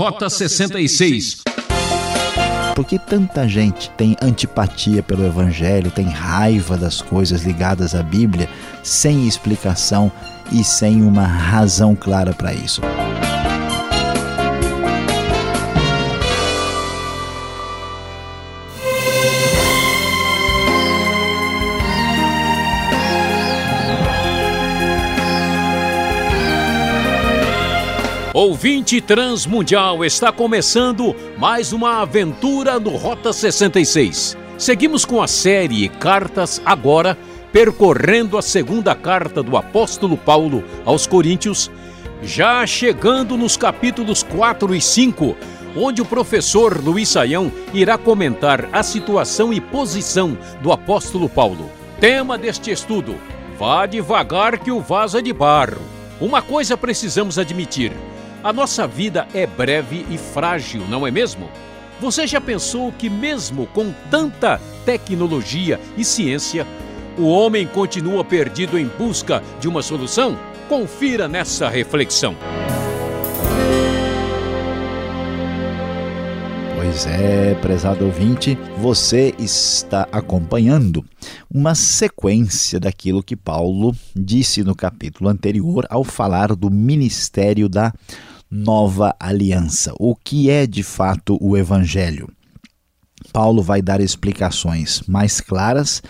Rota 0.00 0.30
66. 0.30 1.42
Por 2.74 2.86
que 2.86 2.98
tanta 2.98 3.46
gente 3.46 3.90
tem 3.98 4.16
antipatia 4.22 5.02
pelo 5.02 5.26
Evangelho, 5.26 5.90
tem 5.90 6.06
raiva 6.08 6.74
das 6.78 7.02
coisas 7.02 7.42
ligadas 7.42 7.94
à 7.94 8.02
Bíblia, 8.02 8.48
sem 8.82 9.28
explicação 9.28 10.10
e 10.50 10.64
sem 10.64 11.02
uma 11.02 11.26
razão 11.26 11.94
clara 11.94 12.32
para 12.32 12.54
isso? 12.54 12.80
Ouvinte 28.40 29.02
Transmundial, 29.02 30.02
está 30.02 30.32
começando 30.32 31.14
mais 31.36 31.74
uma 31.74 32.00
aventura 32.00 32.80
no 32.80 32.96
Rota 32.96 33.34
66. 33.34 34.34
Seguimos 34.56 35.04
com 35.04 35.22
a 35.22 35.28
série 35.28 35.86
Cartas 35.90 36.58
Agora, 36.64 37.18
percorrendo 37.52 38.38
a 38.38 38.42
segunda 38.42 38.94
carta 38.94 39.42
do 39.42 39.58
apóstolo 39.58 40.16
Paulo 40.16 40.64
aos 40.86 41.06
Coríntios, 41.06 41.70
já 42.22 42.66
chegando 42.66 43.36
nos 43.36 43.58
capítulos 43.58 44.22
4 44.22 44.74
e 44.74 44.80
5, 44.80 45.36
onde 45.76 46.00
o 46.00 46.06
professor 46.06 46.82
Luiz 46.82 47.10
Saião 47.10 47.52
irá 47.74 47.98
comentar 47.98 48.70
a 48.72 48.82
situação 48.82 49.52
e 49.52 49.60
posição 49.60 50.38
do 50.62 50.72
apóstolo 50.72 51.28
Paulo. 51.28 51.70
Tema 52.00 52.38
deste 52.38 52.70
estudo: 52.70 53.16
Vá 53.58 53.84
devagar 53.84 54.58
que 54.58 54.70
o 54.70 54.80
vaso 54.80 55.18
é 55.18 55.20
de 55.20 55.30
barro. 55.30 55.82
Uma 56.18 56.40
coisa 56.40 56.74
precisamos 56.74 57.38
admitir 57.38 57.92
a 58.42 58.52
nossa 58.52 58.86
vida 58.86 59.28
é 59.34 59.46
breve 59.46 60.06
e 60.10 60.16
frágil, 60.16 60.82
não 60.88 61.06
é 61.06 61.10
mesmo? 61.10 61.50
Você 62.00 62.26
já 62.26 62.40
pensou 62.40 62.90
que, 62.92 63.10
mesmo 63.10 63.66
com 63.66 63.92
tanta 64.10 64.58
tecnologia 64.86 65.78
e 65.96 66.04
ciência, 66.04 66.66
o 67.18 67.28
homem 67.28 67.66
continua 67.66 68.24
perdido 68.24 68.78
em 68.78 68.86
busca 68.86 69.42
de 69.60 69.68
uma 69.68 69.82
solução? 69.82 70.38
Confira 70.68 71.28
nessa 71.28 71.68
reflexão. 71.68 72.34
Pois 76.76 77.06
é, 77.06 77.54
prezado 77.56 78.06
ouvinte, 78.06 78.58
você 78.78 79.34
está 79.38 80.08
acompanhando 80.10 81.04
uma 81.52 81.74
sequência 81.74 82.80
daquilo 82.80 83.22
que 83.22 83.36
Paulo 83.36 83.94
disse 84.16 84.64
no 84.64 84.74
capítulo 84.74 85.28
anterior 85.28 85.86
ao 85.90 86.02
falar 86.02 86.56
do 86.56 86.70
ministério 86.70 87.68
da 87.68 87.92
nova 88.50 89.14
aliança. 89.20 89.92
O 89.98 90.16
que 90.16 90.50
é 90.50 90.66
de 90.66 90.82
fato 90.82 91.38
o 91.40 91.56
Evangelho? 91.56 92.28
Paulo 93.32 93.62
vai 93.62 93.80
dar 93.80 94.00
explicações 94.00 95.02
mais 95.06 95.40
claras 95.40 96.02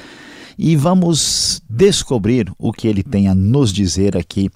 e 0.59 0.77
vamos 0.77 1.63
descobrir 1.69 2.51
o 2.59 2.73
que 2.73 2.89
ele 2.89 3.03
tem 3.03 3.29
a 3.29 3.35
nos 3.35 3.73
dizer 3.73 4.17
aqui 4.17 4.51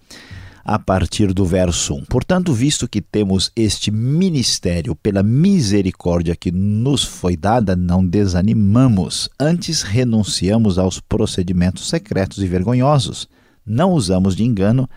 a 0.64 0.78
partir 0.78 1.34
do 1.34 1.44
verso 1.44 1.94
1. 1.94 2.04
Portanto, 2.06 2.52
visto 2.54 2.88
que 2.88 3.02
temos 3.02 3.52
este 3.54 3.90
ministério 3.90 4.94
pela 4.94 5.22
misericórdia 5.22 6.34
que 6.34 6.50
nos 6.50 7.04
foi 7.04 7.36
dada, 7.36 7.76
não 7.76 8.06
desanimamos, 8.06 9.28
antes 9.38 9.82
renunciamos 9.82 10.78
aos 10.78 11.00
procedimentos 11.00 11.88
secretos 11.88 12.42
e 12.42 12.46
vergonhosos. 12.46 13.28
Não 13.66 13.92
usamos 13.92 14.34
de 14.34 14.42
engano, 14.42 14.88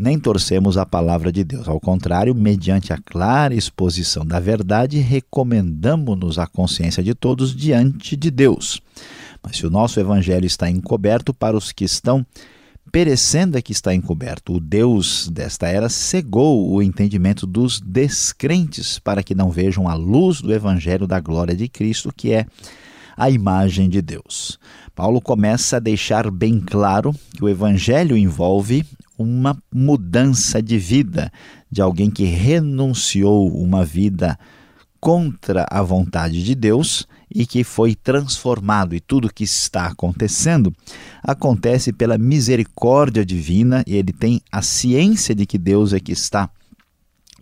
nem 0.00 0.18
torcemos 0.18 0.78
a 0.78 0.86
palavra 0.86 1.30
de 1.30 1.44
Deus. 1.44 1.68
Ao 1.68 1.78
contrário, 1.78 2.34
mediante 2.34 2.90
a 2.90 2.96
clara 2.96 3.54
exposição 3.54 4.24
da 4.24 4.40
verdade, 4.40 4.98
recomendamos-nos 4.98 6.38
à 6.38 6.46
consciência 6.46 7.02
de 7.02 7.14
todos 7.14 7.54
diante 7.54 8.16
de 8.16 8.30
Deus. 8.30 8.80
Mas 9.42 9.58
se 9.58 9.66
o 9.66 9.70
nosso 9.70 10.00
evangelho 10.00 10.46
está 10.46 10.70
encoberto 10.70 11.34
para 11.34 11.54
os 11.54 11.70
que 11.70 11.84
estão 11.84 12.24
perecendo 12.90 13.58
é 13.58 13.62
que 13.62 13.72
está 13.72 13.94
encoberto. 13.94 14.54
O 14.54 14.60
Deus 14.60 15.28
desta 15.28 15.68
era 15.68 15.90
cegou 15.90 16.72
o 16.72 16.82
entendimento 16.82 17.46
dos 17.46 17.78
descrentes 17.78 18.98
para 18.98 19.22
que 19.22 19.34
não 19.34 19.50
vejam 19.50 19.86
a 19.86 19.92
luz 19.92 20.40
do 20.40 20.52
evangelho 20.52 21.06
da 21.06 21.20
glória 21.20 21.54
de 21.54 21.68
Cristo, 21.68 22.10
que 22.16 22.32
é 22.32 22.46
a 23.16 23.28
imagem 23.28 23.90
de 23.90 24.00
Deus. 24.00 24.58
Paulo 24.94 25.20
começa 25.20 25.76
a 25.76 25.80
deixar 25.80 26.30
bem 26.30 26.58
claro 26.58 27.14
que 27.36 27.44
o 27.44 27.48
evangelho 27.50 28.16
envolve 28.16 28.84
uma 29.20 29.60
mudança 29.72 30.62
de 30.62 30.78
vida 30.78 31.30
de 31.70 31.82
alguém 31.82 32.10
que 32.10 32.24
renunciou 32.24 33.54
uma 33.54 33.84
vida 33.84 34.38
contra 34.98 35.66
a 35.70 35.82
vontade 35.82 36.42
de 36.42 36.54
Deus 36.54 37.06
e 37.30 37.46
que 37.46 37.62
foi 37.62 37.94
transformado. 37.94 38.94
E 38.94 39.00
tudo 39.00 39.32
que 39.32 39.44
está 39.44 39.86
acontecendo 39.86 40.74
acontece 41.22 41.92
pela 41.92 42.16
misericórdia 42.16 43.24
divina 43.24 43.84
e 43.86 43.96
ele 43.96 44.12
tem 44.12 44.40
a 44.50 44.62
ciência 44.62 45.34
de 45.34 45.44
que 45.44 45.58
Deus 45.58 45.92
é 45.92 46.00
que 46.00 46.12
está 46.12 46.50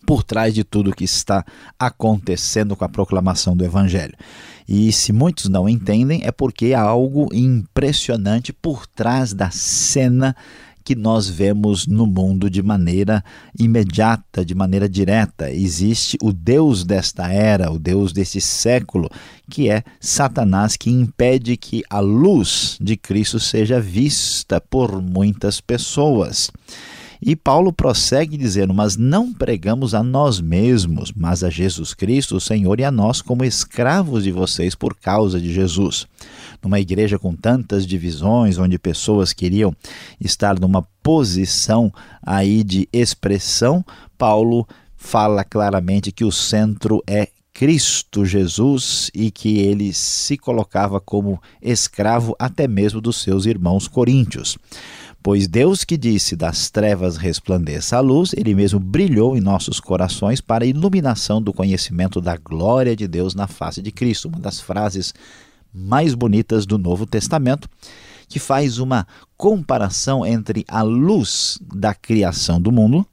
por 0.05 0.25
trás 0.25 0.55
de 0.55 0.65
tudo 0.65 0.95
que 0.95 1.05
está 1.05 1.45
acontecendo 1.79 2.75
com 2.75 2.85
a 2.85 2.89
proclamação 2.89 3.55
do 3.55 3.65
Evangelho. 3.65 4.15
E 4.67 4.91
se 4.91 5.13
muitos 5.13 5.51
não 5.51 5.69
entendem, 5.69 6.23
é 6.25 6.33
porque 6.33 6.73
há 6.73 6.81
algo 6.81 7.29
impressionante 7.33 8.53
por 8.53 8.87
trás 8.87 9.35
da 9.35 9.51
cena 9.51 10.35
que 10.89 10.95
nós 10.95 11.29
vemos 11.29 11.87
no 11.87 12.07
mundo 12.07 12.49
de 12.49 12.63
maneira 12.63 13.23
imediata, 13.61 14.43
de 14.43 14.55
maneira 14.55 14.89
direta. 14.89 15.51
Existe 15.53 16.17
o 16.23 16.33
Deus 16.33 16.83
desta 16.83 17.31
era, 17.31 17.71
o 17.71 17.79
Deus 17.79 18.11
desse 18.11 18.41
século, 18.41 19.11
que 19.51 19.69
é 19.69 19.83
Satanás, 20.01 20.79
que 20.79 20.89
impede 20.89 21.59
que 21.59 21.83
a 21.91 22.01
luz 22.01 22.79
de 22.81 22.97
Cristo 22.97 23.39
seja 23.39 23.79
vista 23.79 24.63
por 24.63 25.03
muitas 25.03 25.61
pessoas. 25.61 26.51
E 27.21 27.35
Paulo 27.35 27.73
prossegue 27.73 28.37
dizendo: 28.37 28.73
Mas 28.73 28.97
não 28.97 29.33
pregamos 29.33 29.95
a 29.95 30.03
nós 30.03 30.41
mesmos, 30.41 31.13
mas 31.15 31.43
a 31.43 31.51
Jesus 31.51 31.95
Cristo, 31.95 32.37
o 32.37 32.41
Senhor, 32.41 32.79
e 32.81 32.85
a 32.85 32.91
nós 32.91 33.21
como 33.21 33.45
escravos 33.45 34.25
de 34.25 34.31
vocês 34.31 34.75
por 34.75 34.95
causa 34.95 35.41
de 35.41 35.53
Jesus. 35.53 36.07
Numa 36.63 36.81
igreja 36.81 37.19
com 37.19 37.35
tantas 37.35 37.87
divisões, 37.87 38.59
onde 38.59 38.79
pessoas 38.79 39.33
queriam 39.33 39.75
estar 40.21 40.59
numa 40.59 40.83
posição 41.03 41.93
aí 42.23 42.63
de 42.63 42.89
expressão, 42.93 43.85
Paulo 44.17 44.67
fala 44.97 45.45
claramente 45.45 46.11
que 46.11 46.25
o 46.25 46.33
centro 46.33 47.03
é 47.07 47.29
Cristo 47.59 48.25
Jesus 48.25 49.11
e 49.13 49.33
que 49.33 49.59
ele 49.59 49.93
se 49.93 50.37
colocava 50.39 51.01
como 51.01 51.43
escravo 51.61 52.37
até 52.39 52.69
mesmo 52.69 53.01
dos 53.01 53.17
seus 53.17 53.47
irmãos 53.47 53.89
coríntios. 53.89 54.57
Pois 55.23 55.49
Deus 55.49 55.85
que 55.85 55.97
disse 55.97 56.37
das 56.37 56.71
trevas 56.71 57.17
resplandeça 57.17 57.97
a 57.97 58.01
luz, 58.01 58.33
ele 58.37 58.55
mesmo 58.55 58.79
brilhou 58.79 59.37
em 59.37 59.41
nossos 59.41 59.81
corações 59.81 60.41
para 60.41 60.65
a 60.65 60.67
iluminação 60.67 61.43
do 61.43 61.53
conhecimento 61.53 62.21
da 62.21 62.37
glória 62.37 62.95
de 62.95 63.09
Deus 63.09 63.35
na 63.35 63.47
face 63.47 63.83
de 63.83 63.91
Cristo. 63.91 64.29
Uma 64.29 64.39
das 64.39 64.61
frases 64.61 65.13
mais 65.75 66.15
bonitas 66.15 66.65
do 66.65 66.79
Novo 66.79 67.05
Testamento, 67.05 67.69
que 68.29 68.39
faz 68.39 68.79
uma 68.79 69.07
comparação 69.37 70.25
entre 70.25 70.65
a 70.69 70.83
luz 70.83 71.59
da 71.75 71.95
criação 71.95 72.61
do 72.61 72.71
mundo, 72.71 73.07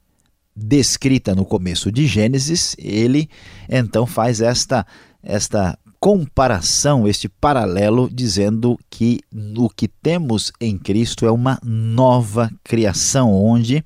descrita 0.54 1.34
no 1.34 1.44
começo 1.44 1.90
de 1.92 2.06
Gênesis, 2.06 2.74
ele 2.78 3.28
então 3.68 4.06
faz 4.06 4.40
esta 4.40 4.86
esta 5.22 5.76
comparação, 6.00 7.06
este 7.06 7.28
paralelo, 7.28 8.08
dizendo 8.12 8.78
que 8.90 9.20
o 9.56 9.68
que 9.68 9.88
temos 9.88 10.52
em 10.60 10.78
Cristo 10.78 11.26
é 11.26 11.30
uma 11.30 11.58
nova 11.64 12.50
criação, 12.62 13.32
onde 13.32 13.84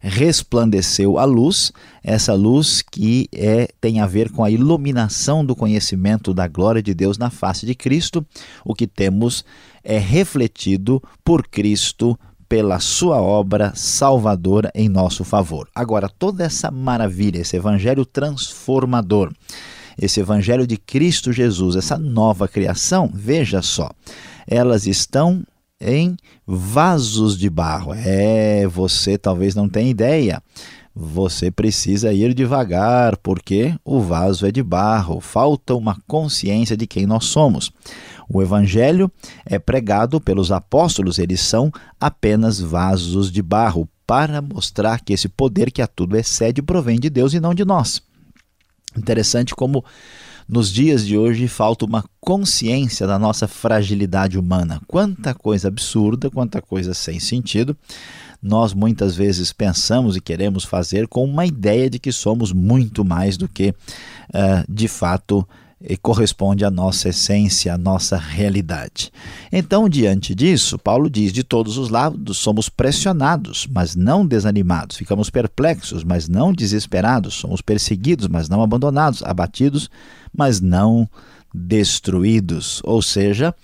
resplandeceu 0.00 1.18
a 1.18 1.24
luz, 1.24 1.72
essa 2.02 2.32
luz 2.34 2.82
que 2.82 3.28
é, 3.32 3.68
tem 3.80 4.00
a 4.00 4.06
ver 4.06 4.30
com 4.30 4.44
a 4.44 4.50
iluminação 4.50 5.44
do 5.44 5.56
conhecimento 5.56 6.32
da 6.32 6.46
glória 6.46 6.82
de 6.82 6.94
Deus 6.94 7.18
na 7.18 7.30
face 7.30 7.66
de 7.66 7.74
Cristo. 7.74 8.24
O 8.64 8.74
que 8.74 8.86
temos 8.86 9.44
é 9.82 9.98
refletido 9.98 11.02
por 11.24 11.46
Cristo 11.48 12.18
pela 12.48 12.78
sua 12.78 13.20
obra 13.20 13.72
salvadora 13.74 14.70
em 14.74 14.88
nosso 14.88 15.24
favor. 15.24 15.68
Agora, 15.74 16.08
toda 16.08 16.44
essa 16.44 16.70
maravilha, 16.70 17.40
esse 17.40 17.56
evangelho 17.56 18.06
transformador, 18.06 19.32
esse 19.98 20.20
Evangelho 20.20 20.66
de 20.66 20.76
Cristo 20.76 21.32
Jesus, 21.32 21.76
essa 21.76 21.98
nova 21.98 22.46
criação, 22.46 23.10
veja 23.12 23.62
só, 23.62 23.90
elas 24.46 24.86
estão 24.86 25.44
em 25.80 26.16
vasos 26.46 27.38
de 27.38 27.50
barro. 27.50 27.92
É, 27.94 28.66
você 28.66 29.18
talvez 29.18 29.54
não 29.54 29.68
tenha 29.68 29.90
ideia. 29.90 30.42
Você 30.98 31.50
precisa 31.50 32.10
ir 32.10 32.32
devagar, 32.32 33.18
porque 33.18 33.74
o 33.84 34.00
vaso 34.00 34.46
é 34.46 34.50
de 34.50 34.62
barro, 34.62 35.20
falta 35.20 35.74
uma 35.74 36.00
consciência 36.06 36.74
de 36.74 36.86
quem 36.86 37.04
nós 37.04 37.26
somos. 37.26 37.70
O 38.28 38.40
Evangelho 38.40 39.12
é 39.44 39.58
pregado 39.58 40.18
pelos 40.18 40.50
apóstolos, 40.50 41.18
eles 41.18 41.40
são 41.40 41.70
apenas 42.00 42.58
vasos 42.58 43.30
de 43.30 43.42
barro, 43.42 43.86
para 44.06 44.40
mostrar 44.40 45.00
que 45.00 45.12
esse 45.12 45.28
poder 45.28 45.70
que 45.70 45.82
a 45.82 45.86
tudo 45.86 46.16
excede 46.16 46.62
provém 46.62 46.98
de 46.98 47.10
Deus 47.10 47.34
e 47.34 47.40
não 47.40 47.52
de 47.52 47.64
nós. 47.64 48.00
Interessante 48.96 49.54
como 49.54 49.84
nos 50.48 50.72
dias 50.72 51.04
de 51.04 51.18
hoje 51.18 51.48
falta 51.48 51.84
uma 51.84 52.04
consciência 52.20 53.06
da 53.06 53.18
nossa 53.18 53.48
fragilidade 53.48 54.38
humana. 54.38 54.80
Quanta 54.86 55.34
coisa 55.34 55.68
absurda, 55.68 56.30
quanta 56.30 56.62
coisa 56.62 56.94
sem 56.94 57.18
sentido. 57.18 57.76
Nós 58.40 58.72
muitas 58.72 59.16
vezes 59.16 59.52
pensamos 59.52 60.16
e 60.16 60.20
queremos 60.20 60.64
fazer 60.64 61.08
com 61.08 61.24
uma 61.24 61.44
ideia 61.44 61.90
de 61.90 61.98
que 61.98 62.12
somos 62.12 62.52
muito 62.52 63.04
mais 63.04 63.36
do 63.36 63.48
que 63.48 63.70
uh, 63.70 64.72
de 64.72 64.86
fato 64.86 65.46
e 65.80 65.96
corresponde 65.96 66.64
à 66.64 66.70
nossa 66.70 67.10
essência, 67.10 67.74
à 67.74 67.78
nossa 67.78 68.16
realidade. 68.16 69.12
Então, 69.52 69.88
diante 69.88 70.34
disso, 70.34 70.78
Paulo 70.78 71.10
diz: 71.10 71.32
de 71.32 71.44
todos 71.44 71.76
os 71.76 71.90
lados 71.90 72.38
somos 72.38 72.68
pressionados, 72.68 73.66
mas 73.70 73.94
não 73.94 74.26
desanimados, 74.26 74.96
ficamos 74.96 75.28
perplexos, 75.28 76.02
mas 76.02 76.28
não 76.28 76.52
desesperados, 76.52 77.34
somos 77.34 77.60
perseguidos, 77.60 78.26
mas 78.28 78.48
não 78.48 78.62
abandonados, 78.62 79.22
abatidos, 79.22 79.90
mas 80.34 80.60
não 80.60 81.08
destruídos. 81.52 82.80
Ou 82.84 83.02
seja, 83.02 83.54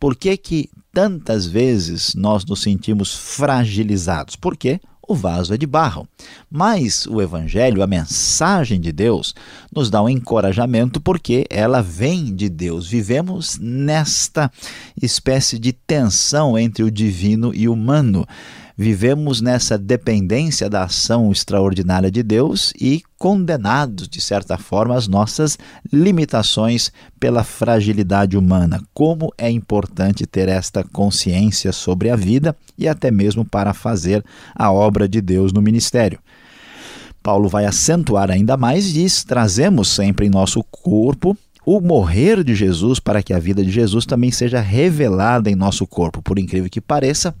por 0.00 0.16
que 0.16 0.36
que 0.36 0.70
tantas 0.92 1.46
vezes 1.46 2.14
nós 2.14 2.44
nos 2.44 2.60
sentimos 2.60 3.14
fragilizados? 3.14 4.34
Por 4.34 4.56
quê? 4.56 4.80
O 5.06 5.14
vaso 5.14 5.52
é 5.52 5.56
de 5.56 5.66
barro. 5.66 6.06
Mas 6.50 7.06
o 7.06 7.20
Evangelho, 7.20 7.82
a 7.82 7.86
mensagem 7.86 8.80
de 8.80 8.92
Deus, 8.92 9.34
nos 9.74 9.90
dá 9.90 10.02
um 10.02 10.08
encorajamento 10.08 11.00
porque 11.00 11.46
ela 11.50 11.82
vem 11.82 12.34
de 12.34 12.48
Deus. 12.48 12.86
Vivemos 12.86 13.58
nesta 13.58 14.50
espécie 15.00 15.58
de 15.58 15.72
tensão 15.72 16.58
entre 16.58 16.82
o 16.82 16.90
divino 16.90 17.52
e 17.54 17.68
o 17.68 17.72
humano 17.72 18.26
vivemos 18.76 19.40
nessa 19.40 19.78
dependência 19.78 20.68
da 20.68 20.84
ação 20.84 21.30
extraordinária 21.30 22.10
de 22.10 22.22
Deus 22.22 22.72
e 22.80 23.02
condenados, 23.18 24.08
de 24.08 24.20
certa 24.20 24.58
forma, 24.58 24.96
às 24.96 25.06
nossas 25.06 25.58
limitações 25.92 26.90
pela 27.20 27.44
fragilidade 27.44 28.36
humana. 28.36 28.82
Como 28.92 29.32
é 29.38 29.50
importante 29.50 30.26
ter 30.26 30.48
esta 30.48 30.82
consciência 30.82 31.72
sobre 31.72 32.10
a 32.10 32.16
vida 32.16 32.56
e 32.76 32.88
até 32.88 33.10
mesmo 33.10 33.44
para 33.44 33.72
fazer 33.72 34.24
a 34.54 34.72
obra 34.72 35.08
de 35.08 35.20
Deus 35.20 35.52
no 35.52 35.62
ministério. 35.62 36.18
Paulo 37.22 37.48
vai 37.48 37.66
acentuar 37.66 38.30
ainda 38.30 38.56
mais 38.56 38.88
e 38.88 38.92
diz: 38.94 39.22
trazemos 39.22 39.88
sempre 39.88 40.26
em 40.26 40.30
nosso 40.30 40.62
corpo 40.64 41.36
o 41.64 41.80
morrer 41.80 42.42
de 42.42 42.54
Jesus 42.54 42.98
para 42.98 43.22
que 43.22 43.32
a 43.32 43.38
vida 43.38 43.64
de 43.64 43.70
Jesus 43.70 44.04
também 44.04 44.32
seja 44.32 44.60
revelada 44.60 45.48
em 45.48 45.54
nosso 45.54 45.86
corpo. 45.86 46.20
Por 46.20 46.38
incrível 46.38 46.68
que 46.68 46.80
pareça, 46.80 47.34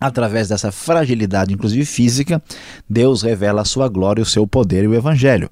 através 0.00 0.48
dessa 0.48 0.70
fragilidade, 0.70 1.52
inclusive 1.52 1.84
física, 1.84 2.42
Deus 2.88 3.22
revela 3.22 3.62
a 3.62 3.64
sua 3.64 3.88
glória, 3.88 4.22
o 4.22 4.26
seu 4.26 4.46
poder 4.46 4.84
e 4.84 4.88
o 4.88 4.94
evangelho. 4.94 5.50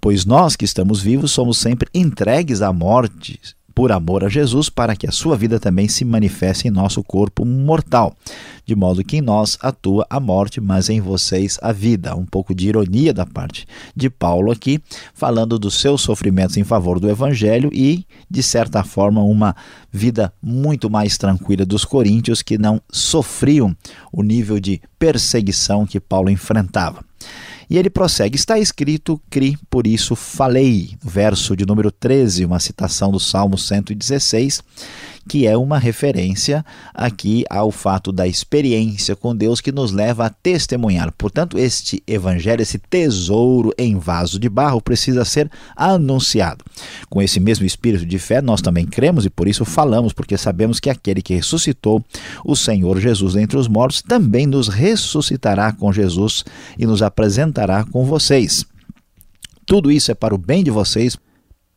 Pois 0.00 0.24
nós 0.24 0.54
que 0.56 0.64
estamos 0.64 1.00
vivos 1.00 1.32
somos 1.32 1.58
sempre 1.58 1.88
entregues 1.92 2.62
à 2.62 2.72
morte 2.72 3.40
por 3.78 3.92
amor 3.92 4.24
a 4.24 4.28
Jesus, 4.28 4.68
para 4.68 4.96
que 4.96 5.06
a 5.06 5.12
sua 5.12 5.36
vida 5.36 5.60
também 5.60 5.86
se 5.86 6.04
manifeste 6.04 6.66
em 6.66 6.70
nosso 6.72 7.00
corpo 7.00 7.44
mortal, 7.44 8.12
de 8.66 8.74
modo 8.74 9.04
que 9.04 9.18
em 9.18 9.20
nós 9.20 9.56
atua 9.62 10.04
a 10.10 10.18
morte, 10.18 10.60
mas 10.60 10.90
em 10.90 11.00
vocês 11.00 11.60
a 11.62 11.70
vida. 11.70 12.16
Um 12.16 12.26
pouco 12.26 12.52
de 12.52 12.66
ironia 12.66 13.14
da 13.14 13.24
parte 13.24 13.68
de 13.94 14.10
Paulo 14.10 14.50
aqui, 14.50 14.82
falando 15.14 15.60
dos 15.60 15.80
seus 15.80 16.02
sofrimentos 16.02 16.56
em 16.56 16.64
favor 16.64 16.98
do 16.98 17.08
evangelho 17.08 17.70
e, 17.72 18.04
de 18.28 18.42
certa 18.42 18.82
forma, 18.82 19.22
uma 19.22 19.54
vida 19.92 20.32
muito 20.42 20.90
mais 20.90 21.16
tranquila 21.16 21.64
dos 21.64 21.84
coríntios 21.84 22.42
que 22.42 22.58
não 22.58 22.82
sofriam 22.90 23.76
o 24.12 24.24
nível 24.24 24.58
de 24.58 24.82
perseguição 24.98 25.86
que 25.86 26.00
Paulo 26.00 26.30
enfrentava. 26.30 27.04
E 27.70 27.76
ele 27.76 27.90
prossegue: 27.90 28.36
Está 28.36 28.58
escrito, 28.58 29.20
cri, 29.28 29.58
por 29.68 29.86
isso 29.86 30.16
falei. 30.16 30.96
Verso 31.02 31.56
de 31.56 31.66
número 31.66 31.90
13, 31.90 32.44
uma 32.44 32.60
citação 32.60 33.10
do 33.10 33.20
Salmo 33.20 33.58
116 33.58 34.62
que 35.28 35.46
é 35.46 35.56
uma 35.56 35.78
referência 35.78 36.64
aqui 36.94 37.44
ao 37.50 37.70
fato 37.70 38.10
da 38.10 38.26
experiência 38.26 39.14
com 39.14 39.36
Deus 39.36 39.60
que 39.60 39.70
nos 39.70 39.92
leva 39.92 40.26
a 40.26 40.30
testemunhar. 40.30 41.12
Portanto, 41.12 41.58
este 41.58 42.02
evangelho, 42.06 42.62
esse 42.62 42.78
tesouro 42.78 43.72
em 43.76 43.98
vaso 43.98 44.38
de 44.38 44.48
barro, 44.48 44.80
precisa 44.80 45.24
ser 45.24 45.50
anunciado. 45.76 46.64
Com 47.10 47.20
esse 47.20 47.38
mesmo 47.38 47.66
espírito 47.66 48.06
de 48.06 48.18
fé, 48.18 48.40
nós 48.40 48.62
também 48.62 48.86
cremos 48.86 49.26
e 49.26 49.30
por 49.30 49.46
isso 49.46 49.64
falamos, 49.64 50.12
porque 50.12 50.38
sabemos 50.38 50.80
que 50.80 50.88
aquele 50.88 51.20
que 51.20 51.34
ressuscitou 51.34 52.02
o 52.44 52.56
Senhor 52.56 52.98
Jesus 52.98 53.34
dentre 53.34 53.58
os 53.58 53.68
mortos 53.68 54.00
também 54.00 54.46
nos 54.46 54.68
ressuscitará 54.68 55.72
com 55.72 55.92
Jesus 55.92 56.44
e 56.78 56.86
nos 56.86 57.02
apresentará 57.02 57.84
com 57.84 58.04
vocês. 58.04 58.64
Tudo 59.66 59.92
isso 59.92 60.10
é 60.10 60.14
para 60.14 60.34
o 60.34 60.38
bem 60.38 60.64
de 60.64 60.70
vocês, 60.70 61.18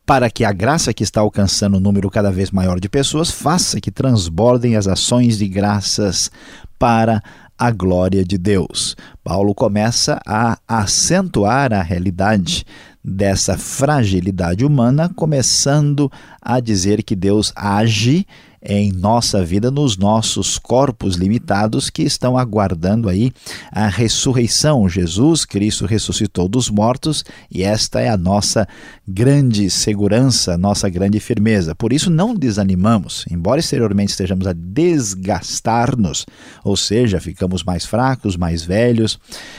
para 0.04 0.30
que 0.30 0.44
a 0.44 0.52
graça 0.52 0.92
que 0.92 1.02
está 1.02 1.20
alcançando 1.20 1.76
um 1.76 1.80
número 1.80 2.10
cada 2.10 2.30
vez 2.30 2.50
maior 2.50 2.80
de 2.80 2.88
pessoas 2.88 3.30
faça 3.30 3.80
que 3.80 3.90
transbordem 3.90 4.76
as 4.76 4.86
ações 4.86 5.38
de 5.38 5.46
graças 5.46 6.30
para 6.78 7.22
a 7.58 7.70
glória 7.70 8.24
de 8.24 8.36
Deus. 8.36 8.96
Paulo 9.22 9.54
começa 9.54 10.20
a 10.26 10.58
acentuar 10.66 11.72
a 11.72 11.80
realidade 11.80 12.64
dessa 13.04 13.56
fragilidade 13.56 14.64
humana, 14.64 15.08
começando 15.14 16.10
a 16.40 16.58
dizer 16.60 17.02
que 17.02 17.14
Deus 17.14 17.52
age 17.54 18.26
em 18.62 18.92
nossa 18.92 19.44
vida, 19.44 19.70
nos 19.70 19.96
nossos 19.96 20.56
corpos 20.58 21.16
limitados 21.16 21.90
que 21.90 22.02
estão 22.02 22.38
aguardando 22.38 23.08
aí 23.08 23.32
a 23.72 23.88
ressurreição. 23.88 24.88
Jesus 24.88 25.44
Cristo 25.44 25.84
ressuscitou 25.84 26.48
dos 26.48 26.70
mortos 26.70 27.24
e 27.50 27.62
esta 27.62 28.00
é 28.00 28.08
a 28.08 28.16
nossa 28.16 28.66
grande 29.06 29.68
segurança, 29.68 30.56
nossa 30.56 30.88
grande 30.88 31.18
firmeza. 31.18 31.74
Por 31.74 31.92
isso 31.92 32.08
não 32.08 32.34
desanimamos, 32.34 33.24
embora 33.30 33.58
exteriormente 33.58 34.10
estejamos 34.10 34.46
a 34.46 34.52
desgastar-nos, 34.52 36.24
ou 36.62 36.76
seja, 36.76 37.20
ficamos 37.20 37.64
mais 37.64 37.84
fracos, 37.84 38.36
mais 38.36 38.62
velhos, 38.62 39.18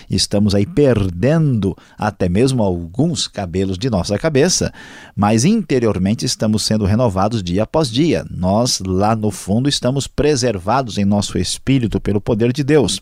estamos 0.10 0.56
aí 0.56 0.66
perdendo 0.66 1.76
até 1.98 2.30
mesmo 2.30 2.64
alguns 2.64 3.28
cabelos 3.28 3.78
de 3.78 3.90
nossa 3.90 4.18
cabeça, 4.18 4.72
mas 5.16 5.44
interiormente 5.44 6.26
estamos 6.26 6.64
sendo 6.64 6.86
renovados 6.86 7.44
dia 7.44 7.64
após 7.64 7.90
dia. 7.90 8.26
Nós 8.30 8.80
lá 8.94 9.16
no 9.16 9.32
fundo 9.32 9.68
estamos 9.68 10.08
preservados 10.08 10.98
em 10.98 11.04
nosso 11.04 11.38
espírito 11.38 12.00
pelo 12.00 12.22
poder 12.22 12.54
de 12.54 12.64
Deus, 12.64 13.02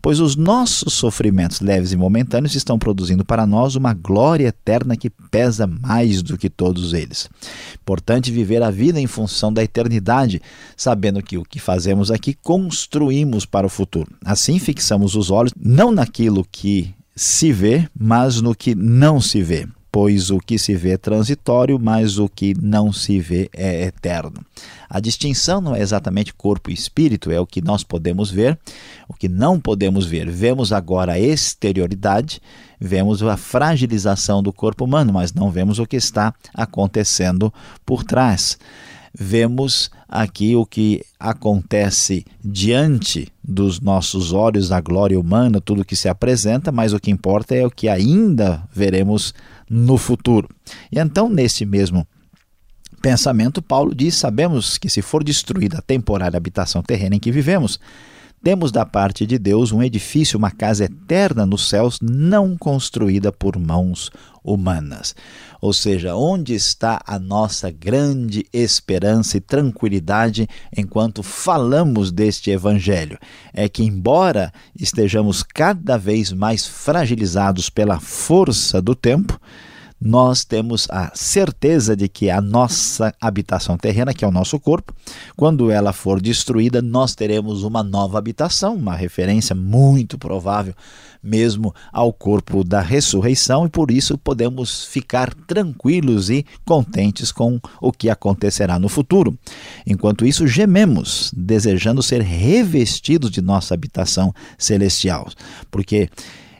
pois 0.00 0.20
os 0.20 0.36
nossos 0.36 0.92
sofrimentos 0.92 1.60
leves 1.60 1.92
e 1.92 1.96
momentâneos 1.96 2.54
estão 2.54 2.78
produzindo 2.78 3.24
para 3.24 3.46
nós 3.46 3.74
uma 3.74 3.94
glória 3.94 4.48
eterna 4.48 4.96
que 4.96 5.10
pesa 5.10 5.66
mais 5.66 6.22
do 6.22 6.38
que 6.38 6.50
todos 6.50 6.92
eles. 6.92 7.28
Importante 7.74 8.30
viver 8.30 8.62
a 8.62 8.70
vida 8.70 9.00
em 9.00 9.06
função 9.06 9.52
da 9.52 9.62
eternidade, 9.64 10.40
sabendo 10.76 11.22
que 11.22 11.38
o 11.38 11.44
que 11.44 11.58
fazemos 11.58 12.10
aqui 12.10 12.34
construímos 12.34 13.46
para 13.46 13.66
o 13.66 13.70
futuro. 13.70 14.12
Assim 14.24 14.58
fixamos 14.58 15.16
os 15.16 15.30
olhos 15.30 15.52
não 15.56 15.90
naquilo 15.90 16.46
que 16.50 16.94
se 17.16 17.52
vê, 17.52 17.88
mas 17.98 18.40
no 18.40 18.54
que 18.54 18.74
não 18.74 19.20
se 19.20 19.42
vê 19.42 19.66
pois 19.92 20.30
o 20.30 20.38
que 20.38 20.58
se 20.58 20.74
vê 20.74 20.92
é 20.92 20.96
transitório, 20.96 21.78
mas 21.78 22.18
o 22.18 22.26
que 22.26 22.54
não 22.58 22.90
se 22.90 23.20
vê 23.20 23.50
é 23.52 23.84
eterno. 23.84 24.42
A 24.88 24.98
distinção 24.98 25.60
não 25.60 25.76
é 25.76 25.82
exatamente 25.82 26.32
corpo 26.32 26.70
e 26.70 26.74
espírito, 26.74 27.30
é 27.30 27.38
o 27.38 27.46
que 27.46 27.60
nós 27.60 27.84
podemos 27.84 28.30
ver, 28.30 28.58
o 29.06 29.12
que 29.12 29.28
não 29.28 29.60
podemos 29.60 30.06
ver. 30.06 30.30
Vemos 30.30 30.72
agora 30.72 31.12
a 31.12 31.20
exterioridade, 31.20 32.40
vemos 32.80 33.22
a 33.22 33.36
fragilização 33.36 34.42
do 34.42 34.52
corpo 34.52 34.86
humano, 34.86 35.12
mas 35.12 35.34
não 35.34 35.50
vemos 35.50 35.78
o 35.78 35.86
que 35.86 35.96
está 35.96 36.34
acontecendo 36.54 37.52
por 37.84 38.02
trás 38.02 38.58
vemos 39.14 39.90
aqui 40.08 40.56
o 40.56 40.64
que 40.64 41.04
acontece 41.20 42.24
diante 42.42 43.28
dos 43.42 43.80
nossos 43.80 44.32
olhos, 44.32 44.72
a 44.72 44.80
glória 44.80 45.18
humana, 45.18 45.60
tudo 45.60 45.84
que 45.84 45.96
se 45.96 46.08
apresenta, 46.08 46.72
mas 46.72 46.92
o 46.92 47.00
que 47.00 47.10
importa 47.10 47.54
é 47.54 47.64
o 47.64 47.70
que 47.70 47.88
ainda 47.88 48.62
veremos 48.72 49.34
no 49.72 49.96
futuro. 49.96 50.48
E 50.92 50.98
então, 50.98 51.30
nesse 51.30 51.64
mesmo 51.64 52.06
pensamento, 53.00 53.62
Paulo 53.62 53.94
diz: 53.94 54.14
Sabemos 54.14 54.76
que 54.76 54.90
se 54.90 55.00
for 55.00 55.24
destruída 55.24 55.78
a 55.78 55.82
temporária 55.82 56.36
habitação 56.36 56.82
terrena 56.82 57.16
em 57.16 57.18
que 57.18 57.32
vivemos, 57.32 57.80
temos 58.44 58.70
da 58.70 58.84
parte 58.84 59.24
de 59.24 59.38
Deus 59.38 59.72
um 59.72 59.82
edifício, 59.82 60.38
uma 60.38 60.50
casa 60.50 60.84
eterna 60.84 61.46
nos 61.46 61.68
céus, 61.68 61.98
não 62.02 62.56
construída 62.56 63.32
por 63.32 63.58
mãos 63.58 64.10
humanas. 64.44 65.14
Ou 65.60 65.72
seja, 65.72 66.16
onde 66.16 66.54
está 66.54 67.00
a 67.06 67.18
nossa 67.18 67.70
grande 67.70 68.44
esperança 68.52 69.36
e 69.36 69.40
tranquilidade 69.40 70.48
enquanto 70.76 71.22
falamos 71.22 72.10
deste 72.10 72.50
evangelho? 72.50 73.18
É 73.52 73.68
que, 73.68 73.84
embora 73.84 74.52
estejamos 74.78 75.42
cada 75.42 75.96
vez 75.96 76.32
mais 76.32 76.66
fragilizados 76.66 77.70
pela 77.70 78.00
força 78.00 78.82
do 78.82 78.94
tempo, 78.94 79.40
nós 80.04 80.44
temos 80.44 80.88
a 80.90 81.12
certeza 81.14 81.94
de 81.94 82.08
que 82.08 82.28
a 82.28 82.40
nossa 82.40 83.14
habitação 83.20 83.78
terrena, 83.78 84.12
que 84.12 84.24
é 84.24 84.28
o 84.28 84.32
nosso 84.32 84.58
corpo, 84.58 84.92
quando 85.36 85.70
ela 85.70 85.92
for 85.92 86.20
destruída, 86.20 86.82
nós 86.82 87.14
teremos 87.14 87.62
uma 87.62 87.84
nova 87.84 88.18
habitação, 88.18 88.74
uma 88.74 88.96
referência 88.96 89.54
muito 89.54 90.18
provável 90.18 90.74
mesmo 91.22 91.72
ao 91.92 92.12
corpo 92.12 92.64
da 92.64 92.80
ressurreição, 92.80 93.64
e 93.64 93.68
por 93.68 93.92
isso 93.92 94.18
podemos 94.18 94.84
ficar 94.84 95.32
tranquilos 95.32 96.28
e 96.30 96.44
contentes 96.64 97.30
com 97.30 97.60
o 97.80 97.92
que 97.92 98.10
acontecerá 98.10 98.76
no 98.78 98.88
futuro. 98.88 99.38
Enquanto 99.86 100.26
isso, 100.26 100.48
gememos, 100.48 101.30
desejando 101.36 102.02
ser 102.02 102.22
revestidos 102.22 103.30
de 103.30 103.40
nossa 103.40 103.72
habitação 103.72 104.34
celestial, 104.58 105.28
porque 105.70 106.10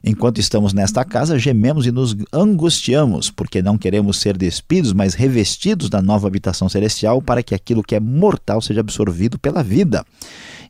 Enquanto 0.05 0.41
estamos 0.41 0.73
nesta 0.73 1.05
casa, 1.05 1.39
gememos 1.39 1.87
e 1.87 1.93
nos 1.93 2.17
angustiamos, 2.33 3.31
porque 3.31 3.63
não 3.63 3.79
queremos 3.79 4.17
ser 4.19 4.37
despidos, 4.37 4.93
mas 4.93 5.15
revestidos 5.15 5.89
da 5.89 6.03
nova 6.03 6.27
habitação 6.27 6.69
celestial, 6.69 7.23
para 7.23 7.43
que 7.43 7.55
aquilo 7.55 7.83
que 7.83 7.95
é 7.95 8.01
mortal 8.01 8.61
seja 8.61 8.81
absorvido 8.81 9.39
pela 9.39 9.63
vida. 9.63 10.05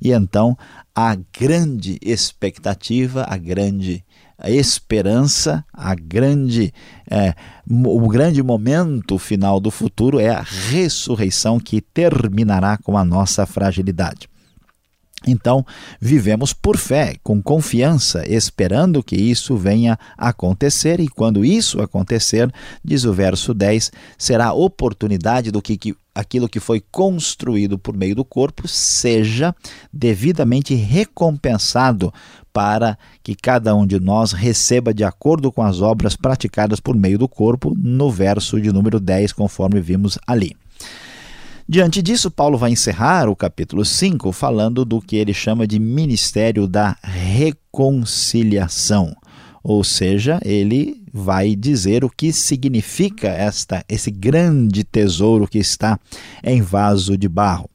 E 0.01 0.13
então 0.13 0.57
a 0.95 1.17
grande 1.39 1.99
expectativa, 2.03 3.25
a 3.27 3.37
grande 3.39 4.05
esperança, 4.45 5.65
a 5.73 5.95
grande, 5.95 6.73
é, 7.09 7.35
o 7.71 8.09
grande 8.09 8.43
momento 8.43 9.19
final 9.19 9.61
do 9.61 9.71
futuro 9.71 10.19
é 10.19 10.31
a 10.31 10.43
ressurreição 10.43 11.61
que 11.61 11.81
terminará 11.81 12.77
com 12.77 12.99
a 12.99 13.05
nossa 13.05 13.47
fragilidade. 13.47 14.32
Então, 15.27 15.65
vivemos 16.01 16.53
por 16.53 16.77
fé, 16.77 17.17
com 17.23 17.43
confiança, 17.43 18.25
esperando 18.27 19.03
que 19.03 19.17
isso 19.17 19.57
venha 19.57 19.99
acontecer, 20.17 21.01
e 21.01 21.09
quando 21.09 21.45
isso 21.45 21.81
acontecer, 21.81 22.53
diz 22.85 23.05
o 23.05 23.13
verso 23.13 23.55
10, 23.55 23.93
será 24.19 24.53
oportunidade 24.53 25.51
do 25.51 25.63
que, 25.63 25.77
que 25.77 25.97
aquilo 26.15 26.49
que 26.49 26.61
foi 26.61 26.83
construído 26.91 27.79
por 27.79 27.97
meio 27.97 28.15
do 28.15 28.25
corpo 28.25 28.69
seja 28.69 29.55
devidamente 29.93 30.75
recompensado 30.75 32.13
para 32.53 32.99
que 33.23 33.35
cada 33.35 33.75
um 33.75 33.87
de 33.87 33.99
nós 33.99 34.33
receba 34.33 34.93
de 34.93 35.05
acordo 35.05 35.51
com 35.51 35.63
as 35.63 35.81
obras 35.81 36.15
praticadas 36.15 36.81
por 36.81 36.95
meio 36.95 37.19
do 37.19 37.27
corpo, 37.27 37.75
no 37.77 38.11
verso 38.11 38.61
de 38.61 38.71
número 38.71 39.01
10, 39.01 39.33
conforme 39.33 39.81
vimos 39.81 40.19
ali. 40.27 40.55
Diante 41.69 42.03
disso, 42.03 42.31
Paulo 42.31 42.59
vai 42.59 42.73
encerrar 42.73 43.29
o 43.29 43.37
capítulo 43.37 43.85
5 43.85 44.33
falando 44.33 44.85
do 44.85 45.01
que 45.01 45.17
ele 45.17 45.33
chama 45.33 45.65
de 45.67 45.79
ministério 45.79 46.67
da 46.67 46.97
reconciliação. 47.03 49.17
Ou 49.63 49.85
seja, 49.85 50.41
ele 50.45 51.01
vai 51.13 51.55
dizer 51.55 52.05
o 52.05 52.11
que 52.11 52.33
significa 52.33 53.29
esta 53.29 53.85
esse 53.89 54.11
grande 54.11 54.83
tesouro 54.83 55.47
que 55.47 55.59
está 55.59 56.01
em 56.43 56.61
vaso 56.61 57.17
de 57.17 57.29
barro. 57.29 57.71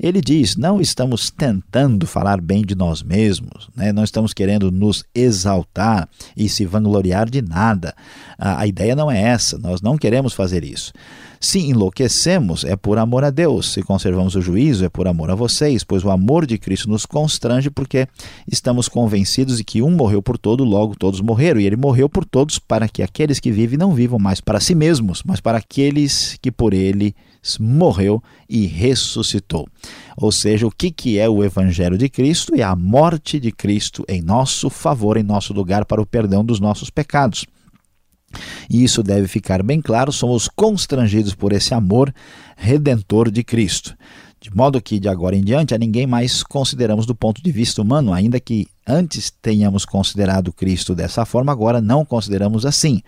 Ele 0.00 0.20
diz: 0.20 0.56
não 0.56 0.80
estamos 0.80 1.30
tentando 1.30 2.06
falar 2.06 2.40
bem 2.40 2.62
de 2.62 2.74
nós 2.74 3.02
mesmos, 3.02 3.68
né? 3.74 3.92
não 3.92 4.04
estamos 4.04 4.32
querendo 4.32 4.70
nos 4.70 5.04
exaltar 5.14 6.08
e 6.36 6.48
se 6.48 6.64
vangloriar 6.64 7.28
de 7.28 7.42
nada. 7.42 7.94
A, 8.38 8.60
a 8.60 8.66
ideia 8.66 8.94
não 8.94 9.10
é 9.10 9.20
essa, 9.20 9.58
nós 9.58 9.80
não 9.80 9.98
queremos 9.98 10.32
fazer 10.32 10.64
isso. 10.64 10.92
Se 11.40 11.60
enlouquecemos, 11.60 12.64
é 12.64 12.76
por 12.76 12.98
amor 12.98 13.24
a 13.24 13.30
Deus. 13.30 13.72
Se 13.72 13.82
conservamos 13.82 14.34
o 14.34 14.40
juízo, 14.40 14.84
é 14.84 14.88
por 14.88 15.06
amor 15.06 15.30
a 15.30 15.34
vocês, 15.34 15.84
pois 15.84 16.04
o 16.04 16.10
amor 16.10 16.46
de 16.46 16.58
Cristo 16.58 16.88
nos 16.88 17.06
constrange, 17.06 17.70
porque 17.70 18.08
estamos 18.50 18.88
convencidos 18.88 19.58
de 19.58 19.64
que 19.64 19.80
um 19.80 19.90
morreu 19.90 20.22
por 20.22 20.36
todo, 20.36 20.64
logo 20.64 20.96
todos 20.96 21.20
morreram. 21.20 21.60
E 21.60 21.66
ele 21.66 21.76
morreu 21.76 22.08
por 22.08 22.24
todos, 22.24 22.58
para 22.58 22.88
que 22.88 23.02
aqueles 23.02 23.38
que 23.38 23.52
vivem 23.52 23.78
não 23.78 23.94
vivam 23.94 24.18
mais 24.18 24.40
para 24.40 24.60
si 24.60 24.74
mesmos, 24.74 25.22
mas 25.24 25.40
para 25.40 25.58
aqueles 25.58 26.36
que 26.42 26.50
por 26.50 26.74
ele 26.74 27.14
morreu 27.60 28.22
e 28.48 28.66
ressuscitou. 28.66 29.68
Ou 30.16 30.32
seja, 30.32 30.66
o 30.66 30.70
que, 30.70 31.18
é 31.18 31.28
o 31.28 31.44
Evangelho 31.44 31.96
de 31.96 32.08
Cristo? 32.08 32.54
É 32.54 32.62
a 32.62 32.74
morte 32.74 33.38
de 33.38 33.52
Cristo 33.52 34.04
em 34.08 34.20
nosso 34.20 34.68
favor, 34.68 35.16
em 35.16 35.22
nosso 35.22 35.52
lugar, 35.52 35.84
para 35.84 36.02
o 36.02 36.06
perdão 36.06 36.44
dos 36.44 36.58
nossos 36.58 36.90
pecados. 36.90 37.46
E 38.68 38.84
isso 38.84 39.02
deve 39.02 39.26
ficar 39.26 39.62
bem 39.62 39.80
claro, 39.80 40.12
somos 40.12 40.48
constrangidos 40.48 41.34
por 41.34 41.52
esse 41.52 41.72
amor 41.74 42.12
redentor 42.56 43.30
de 43.30 43.42
Cristo. 43.42 43.94
De 44.40 44.54
modo 44.54 44.80
que, 44.80 45.00
de 45.00 45.08
agora 45.08 45.34
em 45.34 45.42
diante, 45.42 45.74
a 45.74 45.78
ninguém 45.78 46.06
mais 46.06 46.44
consideramos 46.44 47.06
do 47.06 47.14
ponto 47.14 47.42
de 47.42 47.50
vista 47.50 47.82
humano, 47.82 48.12
ainda 48.12 48.38
que 48.38 48.68
antes 48.86 49.32
tenhamos 49.42 49.84
considerado 49.84 50.52
Cristo 50.52 50.94
dessa 50.94 51.24
forma, 51.24 51.50
agora 51.50 51.80
não 51.80 52.04
consideramos 52.04 52.64
assim. 52.64 53.02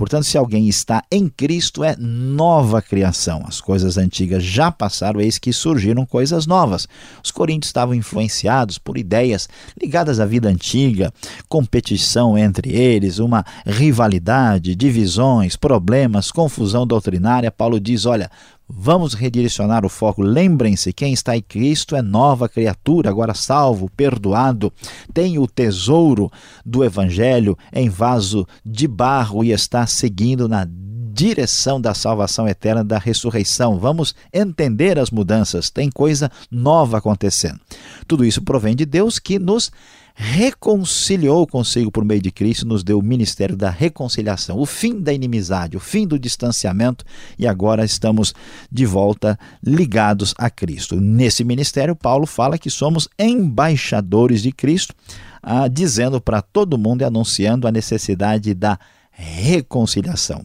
Portanto, 0.00 0.24
se 0.24 0.38
alguém 0.38 0.66
está 0.66 1.04
em 1.12 1.28
Cristo, 1.28 1.84
é 1.84 1.94
nova 1.98 2.80
criação. 2.80 3.44
As 3.46 3.60
coisas 3.60 3.98
antigas 3.98 4.42
já 4.42 4.72
passaram, 4.72 5.20
eis 5.20 5.36
que 5.36 5.52
surgiram 5.52 6.06
coisas 6.06 6.46
novas. 6.46 6.88
Os 7.22 7.30
coríntios 7.30 7.68
estavam 7.68 7.94
influenciados 7.94 8.78
por 8.78 8.96
ideias 8.96 9.46
ligadas 9.78 10.18
à 10.18 10.24
vida 10.24 10.48
antiga, 10.48 11.12
competição 11.50 12.38
entre 12.38 12.74
eles, 12.74 13.18
uma 13.18 13.44
rivalidade, 13.66 14.74
divisões, 14.74 15.54
problemas, 15.54 16.30
confusão 16.30 16.86
doutrinária. 16.86 17.50
Paulo 17.50 17.78
diz: 17.78 18.06
olha, 18.06 18.30
Vamos 18.72 19.14
redirecionar 19.14 19.84
o 19.84 19.88
foco. 19.88 20.22
Lembrem-se: 20.22 20.92
quem 20.92 21.12
está 21.12 21.36
em 21.36 21.42
Cristo 21.42 21.96
é 21.96 22.02
nova 22.02 22.48
criatura, 22.48 23.10
agora 23.10 23.34
salvo, 23.34 23.90
perdoado, 23.96 24.72
tem 25.12 25.38
o 25.38 25.46
tesouro 25.46 26.30
do 26.64 26.84
Evangelho 26.84 27.58
em 27.72 27.88
vaso 27.88 28.46
de 28.64 28.86
barro 28.86 29.42
e 29.42 29.50
está 29.50 29.86
seguindo 29.86 30.48
na 30.48 30.68
direção 31.12 31.80
da 31.80 31.92
salvação 31.92 32.48
eterna, 32.48 32.84
da 32.84 32.96
ressurreição. 32.96 33.76
Vamos 33.76 34.14
entender 34.32 34.98
as 34.98 35.10
mudanças, 35.10 35.68
tem 35.68 35.90
coisa 35.90 36.30
nova 36.48 36.98
acontecendo. 36.98 37.60
Tudo 38.06 38.24
isso 38.24 38.40
provém 38.40 38.76
de 38.76 38.86
Deus 38.86 39.18
que 39.18 39.38
nos 39.38 39.72
reconciliou 40.14 41.46
consigo 41.46 41.90
por 41.90 42.04
meio 42.04 42.20
de 42.20 42.30
Cristo, 42.30 42.66
nos 42.66 42.82
deu 42.82 42.98
o 42.98 43.02
ministério 43.02 43.56
da 43.56 43.70
reconciliação, 43.70 44.58
o 44.58 44.66
fim 44.66 45.00
da 45.00 45.12
inimizade, 45.12 45.76
o 45.76 45.80
fim 45.80 46.06
do 46.06 46.18
distanciamento, 46.18 47.04
e 47.38 47.46
agora 47.46 47.84
estamos 47.84 48.34
de 48.70 48.86
volta 48.86 49.38
ligados 49.62 50.34
a 50.38 50.50
Cristo. 50.50 51.00
Nesse 51.00 51.44
ministério, 51.44 51.96
Paulo 51.96 52.26
fala 52.26 52.58
que 52.58 52.70
somos 52.70 53.08
embaixadores 53.18 54.42
de 54.42 54.52
Cristo, 54.52 54.94
ah, 55.42 55.68
dizendo 55.68 56.20
para 56.20 56.42
todo 56.42 56.78
mundo 56.78 57.02
e 57.02 57.04
anunciando 57.04 57.66
a 57.66 57.72
necessidade 57.72 58.54
da 58.54 58.78
reconciliação. 58.78 58.99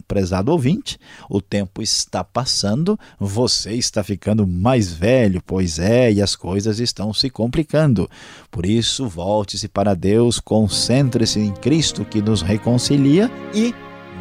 Prezado 0.06 0.52
ouvinte, 0.52 0.98
o 1.30 1.40
tempo 1.40 1.82
está 1.82 2.22
passando, 2.22 2.98
você 3.18 3.72
está 3.74 4.04
ficando 4.04 4.46
mais 4.46 4.92
velho, 4.92 5.42
pois 5.44 5.78
é, 5.78 6.12
e 6.12 6.20
as 6.20 6.36
coisas 6.36 6.78
estão 6.78 7.12
se 7.12 7.30
complicando. 7.30 8.08
Por 8.50 8.66
isso, 8.66 9.08
volte-se 9.08 9.68
para 9.68 9.94
Deus, 9.94 10.38
concentre-se 10.38 11.40
em 11.40 11.52
Cristo 11.52 12.04
que 12.04 12.20
nos 12.20 12.42
reconcilia 12.42 13.30
e 13.54 13.74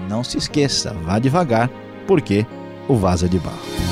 não 0.09 0.23
se 0.23 0.37
esqueça, 0.37 0.93
vá 0.93 1.19
devagar, 1.19 1.69
porque 2.07 2.45
o 2.87 2.95
vaso 2.95 3.25
é 3.25 3.29
de 3.29 3.39
barro. 3.39 3.84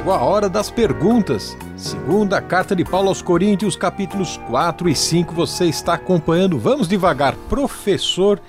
Chegou 0.07 0.21
a 0.21 0.25
hora 0.25 0.49
das 0.49 0.71
perguntas. 0.71 1.59
Segunda 1.77 2.41
carta 2.41 2.77
de 2.77 2.85
Paulo 2.85 3.09
aos 3.09 3.21
Coríntios, 3.21 3.75
capítulos 3.75 4.37
4 4.47 4.89
e 4.89 4.95
5, 4.95 5.35
você 5.35 5.65
está 5.65 5.95
acompanhando. 5.95 6.61
Vamos 6.61 6.87
devagar. 6.87 7.35
Professor, 7.49 8.41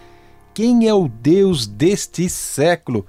quem 0.53 0.87
é 0.87 0.93
o 0.93 1.07
Deus 1.07 1.65
deste 1.65 2.29
século? 2.29 3.07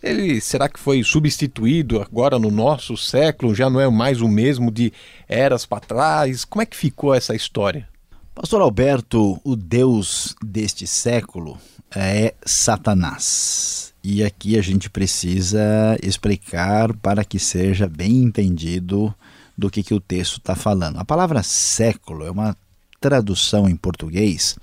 Ele 0.00 0.40
será 0.40 0.68
que 0.68 0.78
foi 0.78 1.02
substituído 1.02 2.00
agora 2.00 2.38
no 2.38 2.48
nosso 2.48 2.96
século? 2.96 3.56
Já 3.56 3.68
não 3.68 3.80
é 3.80 3.90
mais 3.90 4.20
o 4.20 4.28
mesmo 4.28 4.70
de 4.70 4.92
eras 5.28 5.66
para 5.66 5.80
trás? 5.80 6.44
Como 6.44 6.62
é 6.62 6.66
que 6.66 6.76
ficou 6.76 7.12
essa 7.12 7.34
história? 7.34 7.88
Pastor 8.32 8.60
Alberto, 8.60 9.40
o 9.42 9.56
Deus 9.56 10.36
deste 10.40 10.86
século 10.86 11.58
é 11.92 12.34
Satanás. 12.46 13.89
E 14.02 14.24
aqui 14.24 14.58
a 14.58 14.62
gente 14.62 14.88
precisa 14.88 15.60
explicar 16.02 16.94
para 16.96 17.24
que 17.24 17.38
seja 17.38 17.86
bem 17.86 18.22
entendido 18.22 19.14
do 19.56 19.70
que, 19.70 19.82
que 19.82 19.92
o 19.92 20.00
texto 20.00 20.38
está 20.38 20.54
falando. 20.54 20.98
A 20.98 21.04
palavra 21.04 21.42
século 21.42 22.24
é 22.24 22.30
uma 22.30 22.56
tradução 22.98 23.68
em 23.68 23.76
português 23.76 24.56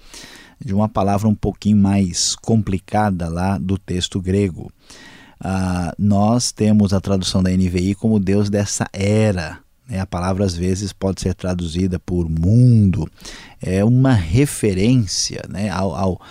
de 0.60 0.74
uma 0.74 0.90
palavra 0.90 1.28
um 1.28 1.36
pouquinho 1.36 1.78
mais 1.78 2.36
complicada 2.36 3.28
lá 3.28 3.58
do 3.58 3.78
texto 3.78 4.20
grego. 4.20 4.72
Ah, 5.40 5.94
nós 5.98 6.52
temos 6.52 6.94
a 6.94 7.00
tradução 7.00 7.44
da 7.44 7.52
NVI 7.52 7.94
como 7.94 8.20
Deus 8.20 8.50
dessa 8.50 8.88
era. 8.92 9.60
Né? 9.88 10.00
A 10.00 10.06
palavra 10.06 10.44
às 10.44 10.56
vezes 10.56 10.92
pode 10.92 11.22
ser 11.22 11.36
traduzida 11.36 12.00
por 12.00 12.28
mundo. 12.28 13.08
É 13.62 13.86
uma 13.86 14.14
referência 14.14 15.46
né, 15.48 15.70
ao, 15.70 15.96
ao 15.96 16.22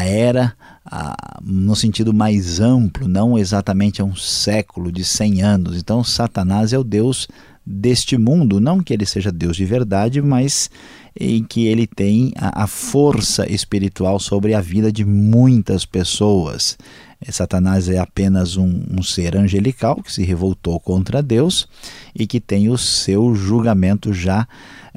era 0.00 0.54
a, 0.86 1.40
no 1.42 1.74
sentido 1.74 2.14
mais 2.14 2.60
amplo, 2.60 3.08
não 3.08 3.38
exatamente 3.38 4.00
a 4.00 4.04
um 4.04 4.14
século 4.14 4.92
de 4.92 5.04
100 5.04 5.42
anos. 5.42 5.76
Então, 5.76 6.02
Satanás 6.04 6.72
é 6.72 6.78
o 6.78 6.84
Deus 6.84 7.28
deste 7.64 8.16
mundo, 8.16 8.60
não 8.60 8.80
que 8.80 8.94
ele 8.94 9.04
seja 9.04 9.32
Deus 9.32 9.56
de 9.56 9.64
verdade, 9.64 10.22
mas 10.22 10.70
em 11.18 11.42
que 11.42 11.66
ele 11.66 11.86
tem 11.86 12.32
a, 12.36 12.64
a 12.64 12.66
força 12.66 13.50
espiritual 13.50 14.20
sobre 14.20 14.54
a 14.54 14.60
vida 14.60 14.92
de 14.92 15.04
muitas 15.04 15.84
pessoas. 15.84 16.78
Satanás 17.30 17.88
é 17.88 17.98
apenas 17.98 18.56
um, 18.56 18.84
um, 18.90 19.02
ser 19.02 19.36
angelical 19.36 20.02
que 20.02 20.12
se 20.12 20.22
revoltou 20.22 20.78
contra 20.78 21.22
Deus 21.22 21.66
e 22.14 22.26
que 22.26 22.38
tem 22.38 22.68
o 22.68 22.76
seu 22.76 23.34
julgamento 23.34 24.12
já 24.12 24.46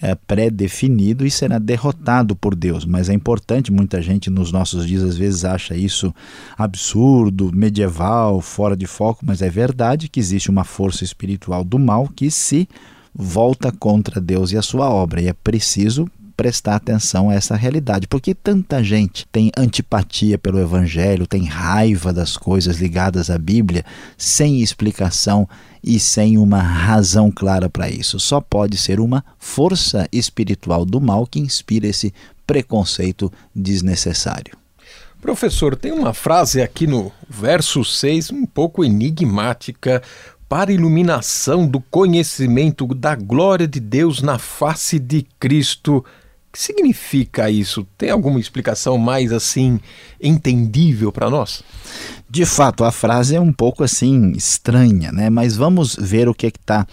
é, 0.02 0.16
pré-definido 0.16 1.26
e 1.26 1.32
será 1.32 1.60
derrotado 1.60 2.36
por 2.36 2.56
Deus. 2.56 2.86
Mas 2.86 3.10
é 3.10 3.14
importante, 3.14 3.72
muita 3.72 4.02
gente 4.02 4.30
nos 4.30 4.52
nossos 4.52 4.88
dias 4.88 5.04
às 5.04 5.18
vezes 5.18 5.46
acha 5.46 5.76
isso 5.76 6.14
absurdo, 6.58 7.52
medieval, 7.54 8.42
fora 8.42 8.76
de 8.76 8.88
foco, 8.88 9.26
mas 9.26 9.42
é 9.42 9.50
verdade 9.50 10.08
que 10.08 10.20
existe 10.20 10.50
uma 10.50 10.64
força 10.64 11.04
espiritual 11.04 11.64
do 11.64 11.78
mal 11.78 12.08
que 12.08 12.32
se 12.32 12.68
volta 13.14 13.72
contra 13.72 14.22
Deus 14.22 14.52
e 14.52 14.58
a 14.58 14.62
sua 14.62 14.90
obra, 14.90 15.22
e 15.22 15.28
é 15.28 15.34
preciso 15.34 16.10
prestar 16.40 16.76
atenção 16.78 17.30
a 17.30 17.34
essa 17.34 17.54
realidade. 17.54 18.08
Porque 18.08 18.34
tanta 18.34 18.82
gente 18.82 19.28
tem 19.30 19.52
antipatia 19.58 20.38
pelo 20.38 20.58
Evangelho, 20.58 21.28
tem 21.28 21.44
raiva 21.44 22.14
das 22.14 22.38
coisas 22.38 22.78
ligadas 22.78 23.30
à 23.30 23.38
Bíblia, 23.38 23.84
sem 24.18 24.62
explicação 24.62 25.50
e 25.84 26.00
sem 26.00 26.38
uma 26.38 26.62
razão 26.62 27.32
clara 27.32 27.70
para 27.70 27.90
isso. 27.90 28.20
Só 28.20 28.42
pode 28.42 28.78
ser 28.78 29.00
uma 29.00 29.24
força 29.38 30.08
espiritual 30.12 30.86
do 30.86 31.00
mal 31.00 31.26
que 31.26 31.40
inspira 31.40 31.88
esse 31.88 32.14
preconceito 32.46 33.32
desnecessário. 33.56 34.58
Professor, 35.22 35.76
tem 35.76 35.92
uma 35.92 36.14
frase 36.14 36.62
aqui 36.62 36.88
no 36.88 37.12
verso 37.30 37.84
6 37.84 38.32
um 38.32 38.46
pouco 38.46 38.84
enigmática 38.84 40.02
para 40.48 40.72
iluminação 40.72 41.68
do 41.68 41.80
conhecimento 41.80 42.88
da 42.88 43.16
glória 43.16 43.68
de 43.68 43.80
Deus 43.80 44.22
na 44.22 44.40
face 44.40 44.98
de 44.98 45.28
Cristo 45.40 46.04
o 46.50 46.52
que 46.52 46.60
significa 46.60 47.48
isso? 47.48 47.86
Tem 47.96 48.10
alguma 48.10 48.40
explicação 48.40 48.98
mais 48.98 49.32
assim 49.32 49.80
entendível 50.20 51.12
para 51.12 51.30
nós? 51.30 51.64
De 52.32 52.46
fato, 52.46 52.84
a 52.84 52.92
frase 52.92 53.36
é 53.36 53.42
um 53.42 53.52
pouco 53.52 53.84
assim 53.84 54.34
estranha, 54.34 55.12
né? 55.12 55.32
Mas 55.32 55.58
vamos 55.58 55.96
ver 55.96 56.30
o 56.30 56.34
que 56.34 56.46
é 56.46 56.50
está 56.50 56.86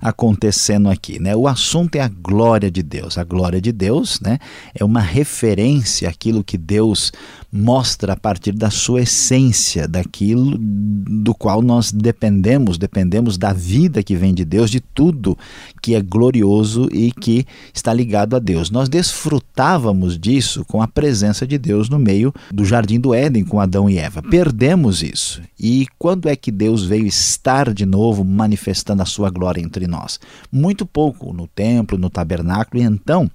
acontecendo 0.00 0.88
aqui, 0.88 1.18
né? 1.18 1.34
O 1.34 1.48
assunto 1.48 1.96
é 1.96 2.00
a 2.00 2.08
glória 2.08 2.70
de 2.70 2.82
Deus. 2.82 3.18
A 3.18 3.24
glória 3.24 3.60
de 3.60 3.72
Deus, 3.72 4.20
né? 4.20 4.38
É 4.72 4.84
uma 4.84 5.00
referência 5.00 6.08
àquilo 6.08 6.44
que 6.44 6.56
Deus 6.56 7.10
mostra 7.50 8.14
a 8.14 8.16
partir 8.16 8.52
da 8.52 8.68
sua 8.68 9.02
essência, 9.02 9.86
daquilo 9.86 10.58
do 10.58 11.32
qual 11.32 11.62
nós 11.62 11.92
dependemos, 11.92 12.76
dependemos 12.76 13.38
da 13.38 13.52
vida 13.52 14.02
que 14.02 14.16
vem 14.16 14.34
de 14.34 14.44
Deus, 14.44 14.68
de 14.68 14.80
tudo 14.80 15.38
que 15.80 15.94
é 15.94 16.02
glorioso 16.02 16.88
e 16.92 17.12
que 17.12 17.46
está 17.72 17.94
ligado 17.94 18.34
a 18.34 18.40
Deus. 18.40 18.70
Nós 18.70 18.88
desfrutávamos 18.88 20.18
disso 20.18 20.64
com 20.66 20.82
a 20.82 20.88
presença 20.88 21.46
de 21.46 21.56
Deus 21.56 21.88
no 21.88 21.98
meio 21.98 22.34
do 22.52 22.64
jardim 22.64 22.98
do 22.98 23.14
Éden 23.14 23.44
com 23.44 23.60
Adão 23.60 23.88
e 23.88 23.98
Eva. 23.98 24.20
Perdemos 24.20 24.83
isso. 24.90 25.42
E 25.58 25.86
quando 25.98 26.28
é 26.28 26.36
que 26.36 26.50
Deus 26.50 26.84
veio 26.84 27.06
estar 27.06 27.72
de 27.72 27.86
novo 27.86 28.24
manifestando 28.24 29.02
a 29.02 29.06
sua 29.06 29.30
glória 29.30 29.60
entre 29.60 29.86
nós? 29.86 30.18
Muito 30.50 30.84
pouco 30.86 31.32
no 31.32 31.46
templo, 31.46 31.98
no 31.98 32.10
tabernáculo, 32.10 32.82
e 32.82 32.86
então 32.86 33.30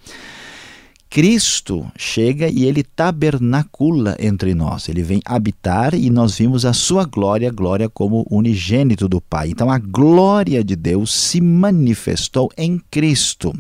Cristo 1.10 1.92
chega 1.98 2.50
e 2.50 2.66
ele 2.66 2.84
tabernacula 2.84 4.16
entre 4.20 4.54
nós. 4.54 4.88
Ele 4.88 5.02
vem 5.02 5.22
habitar 5.26 5.96
e 5.96 6.08
nós 6.08 6.38
vimos 6.38 6.66
a 6.66 6.74
sua 6.74 7.04
glória, 7.04 7.50
glória 7.50 7.90
como 7.90 8.28
unigênito 8.30 9.10
do 9.10 9.20
Pai. 9.20 9.50
Então 9.50 9.72
a 9.72 9.80
glória 9.80 10.64
de 10.64 10.76
Deus 10.76 11.12
se 11.12 11.42
manifestou 11.42 12.52
em 12.56 12.80
Cristo. 12.92 13.52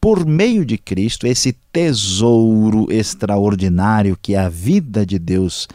Por 0.00 0.26
meio 0.26 0.66
de 0.66 0.76
Cristo, 0.76 1.28
esse 1.28 1.52
tesouro 1.72 2.90
extraordinário 2.90 4.18
que 4.20 4.34
é 4.34 4.38
a 4.40 4.48
vida 4.48 5.06
de 5.06 5.16
Deus 5.16 5.68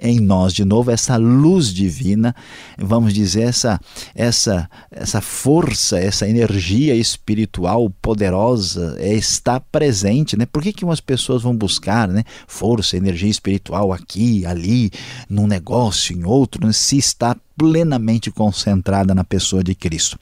em 0.00 0.18
nós 0.18 0.52
de 0.52 0.64
novo 0.64 0.90
essa 0.90 1.16
luz 1.16 1.72
divina, 1.72 2.34
vamos 2.78 3.12
dizer 3.12 3.42
essa 3.42 3.78
essa 4.14 4.68
essa 4.90 5.20
força, 5.20 5.98
essa 5.98 6.28
energia 6.28 6.94
espiritual 6.94 7.90
poderosa 8.02 8.96
é, 8.98 9.14
está 9.14 9.60
presente, 9.60 10.36
né? 10.36 10.46
Por 10.46 10.62
que 10.62 10.72
que 10.72 10.84
umas 10.84 11.00
pessoas 11.00 11.42
vão 11.42 11.54
buscar, 11.54 12.08
né, 12.08 12.24
força, 12.46 12.96
energia 12.96 13.30
espiritual 13.30 13.92
aqui, 13.92 14.46
ali, 14.46 14.90
num 15.28 15.46
negócio, 15.46 16.16
em 16.16 16.24
outro, 16.24 16.66
né, 16.66 16.72
se 16.72 16.96
está 16.96 17.36
plenamente 17.56 18.30
concentrada 18.30 19.14
na 19.14 19.24
pessoa 19.24 19.62
de 19.62 19.74
Cristo? 19.74 20.18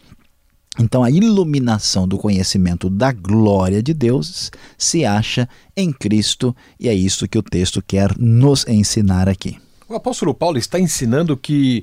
Então, 0.81 1.03
a 1.03 1.11
iluminação 1.11 2.07
do 2.07 2.17
conhecimento 2.17 2.89
da 2.89 3.11
glória 3.11 3.83
de 3.83 3.93
Deus 3.93 4.51
se 4.77 5.05
acha 5.05 5.49
em 5.77 5.93
Cristo, 5.93 6.55
e 6.79 6.89
é 6.89 6.95
isso 6.95 7.27
que 7.27 7.37
o 7.39 7.43
texto 7.43 7.83
quer 7.83 8.17
nos 8.17 8.65
ensinar 8.69 9.29
aqui. 9.29 9.59
O 9.89 9.95
apóstolo 9.95 10.35
Paulo 10.35 10.59
está 10.59 10.79
ensinando 10.79 11.35
que 11.35 11.83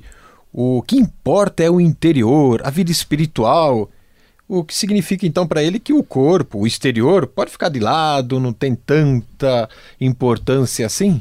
o 0.52 0.80
que 0.80 0.96
importa 0.96 1.64
é 1.64 1.70
o 1.70 1.80
interior, 1.80 2.62
a 2.64 2.70
vida 2.70 2.92
espiritual. 2.92 3.90
O 4.48 4.62
que 4.62 4.72
significa 4.72 5.26
então 5.26 5.44
para 5.44 5.60
ele 5.60 5.80
que 5.80 5.92
o 5.92 6.04
corpo, 6.04 6.60
o 6.60 6.66
exterior, 6.68 7.26
pode 7.26 7.50
ficar 7.50 7.68
de 7.68 7.80
lado, 7.80 8.38
não 8.38 8.52
tem 8.52 8.76
tanta 8.76 9.68
importância 10.00 10.86
assim? 10.86 11.20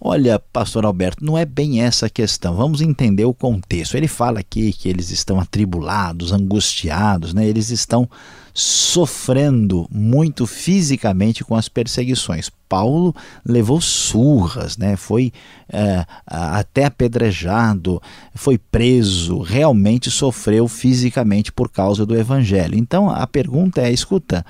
Olha, 0.00 0.40
pastor 0.52 0.84
Alberto, 0.84 1.24
não 1.24 1.38
é 1.38 1.44
bem 1.44 1.80
essa 1.80 2.06
a 2.06 2.10
questão. 2.10 2.56
Vamos 2.56 2.80
entender 2.80 3.24
o 3.24 3.32
contexto. 3.32 3.96
Ele 3.96 4.08
fala 4.08 4.40
aqui 4.40 4.72
que 4.72 4.88
eles 4.88 5.10
estão 5.10 5.38
atribulados, 5.38 6.32
angustiados, 6.32 7.32
né? 7.32 7.46
Eles 7.46 7.70
estão 7.70 8.10
sofrendo 8.54 9.88
muito 9.90 10.46
fisicamente 10.46 11.42
com 11.42 11.56
as 11.56 11.68
perseguições. 11.68 12.48
Paulo 12.68 13.14
levou 13.44 13.80
surras, 13.80 14.76
né? 14.76 14.96
foi 14.96 15.32
é, 15.68 16.06
até 16.26 16.84
apedrejado, 16.84 18.00
foi 18.34 18.56
preso, 18.56 19.40
realmente 19.40 20.10
sofreu 20.10 20.68
fisicamente 20.68 21.50
por 21.50 21.68
causa 21.68 22.06
do 22.06 22.16
evangelho. 22.16 22.78
Então 22.78 23.10
a 23.10 23.26
pergunta 23.26 23.80
é: 23.82 23.92
escuta, 23.92 24.46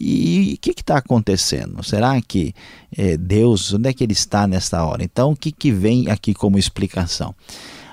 e 0.00 0.54
o 0.54 0.58
que 0.60 0.70
está 0.70 0.98
acontecendo? 0.98 1.82
Será 1.82 2.20
que 2.20 2.54
é, 2.96 3.16
Deus, 3.16 3.74
onde 3.74 3.88
é 3.88 3.92
que 3.92 4.04
ele 4.04 4.12
está 4.12 4.46
nesta 4.46 4.84
hora? 4.84 5.02
Então, 5.02 5.32
o 5.32 5.36
que, 5.36 5.50
que 5.50 5.72
vem 5.72 6.08
aqui 6.08 6.32
como 6.32 6.58
explicação? 6.58 7.34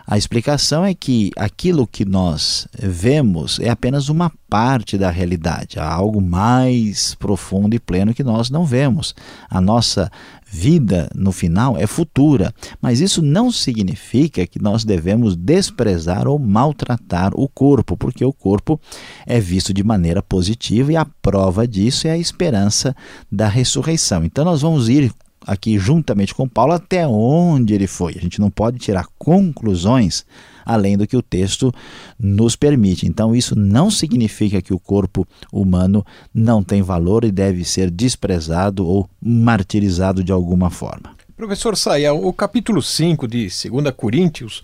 A 0.07 0.19
explicação 0.19 0.85
é 0.85 0.93
que 0.93 1.31
aquilo 1.35 1.87
que 1.87 2.05
nós 2.05 2.67
vemos 2.77 3.59
é 3.59 3.69
apenas 3.69 4.07
uma 4.07 4.31
parte 4.47 4.99
da 4.99 5.09
realidade, 5.09 5.79
há 5.79 5.91
algo 5.91 6.21
mais 6.21 7.15
profundo 7.15 7.75
e 7.75 7.79
pleno 7.79 8.13
que 8.13 8.23
nós 8.23 8.51
não 8.51 8.65
vemos. 8.65 9.15
A 9.49 9.59
nossa 9.59 10.11
vida 10.47 11.09
no 11.15 11.31
final 11.31 11.75
é 11.75 11.87
futura, 11.87 12.53
mas 12.79 13.01
isso 13.01 13.19
não 13.19 13.51
significa 13.51 14.45
que 14.45 14.61
nós 14.61 14.85
devemos 14.85 15.35
desprezar 15.35 16.27
ou 16.27 16.37
maltratar 16.37 17.33
o 17.33 17.49
corpo, 17.49 17.97
porque 17.97 18.23
o 18.23 18.31
corpo 18.31 18.79
é 19.25 19.39
visto 19.39 19.73
de 19.73 19.83
maneira 19.83 20.21
positiva 20.21 20.93
e 20.93 20.95
a 20.95 21.05
prova 21.05 21.67
disso 21.67 22.07
é 22.07 22.11
a 22.11 22.17
esperança 22.17 22.95
da 23.31 23.47
ressurreição. 23.47 24.23
Então 24.23 24.45
nós 24.45 24.61
vamos 24.61 24.87
ir 24.87 25.11
aqui 25.45 25.77
juntamente 25.77 26.33
com 26.33 26.47
Paulo 26.47 26.73
até 26.73 27.07
onde 27.07 27.73
ele 27.73 27.87
foi. 27.87 28.15
A 28.17 28.21
gente 28.21 28.39
não 28.39 28.49
pode 28.49 28.79
tirar 28.79 29.07
conclusões 29.17 30.25
além 30.65 30.97
do 30.97 31.05
que 31.05 31.15
o 31.15 31.21
texto 31.21 31.71
nos 32.19 32.55
permite. 32.55 33.05
Então, 33.05 33.35
isso 33.35 33.57
não 33.57 33.91
significa 33.91 34.61
que 34.61 34.73
o 34.73 34.79
corpo 34.79 35.27
humano 35.51 36.03
não 36.33 36.63
tem 36.63 36.81
valor 36.81 37.23
e 37.23 37.31
deve 37.31 37.63
ser 37.63 37.91
desprezado 37.91 38.85
ou 38.85 39.07
martirizado 39.21 40.23
de 40.23 40.31
alguma 40.31 40.71
forma. 40.71 41.15
Professor 41.37 41.77
Saia, 41.77 42.13
o 42.13 42.33
capítulo 42.33 42.81
5 42.81 43.27
de 43.27 43.47
2 43.69 43.93
Coríntios 43.95 44.63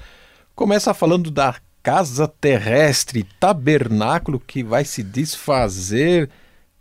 começa 0.55 0.93
falando 0.93 1.29
da 1.29 1.55
casa 1.83 2.27
terrestre, 2.27 3.27
tabernáculo 3.39 4.39
que 4.39 4.63
vai 4.63 4.85
se 4.85 5.03
desfazer. 5.03 6.29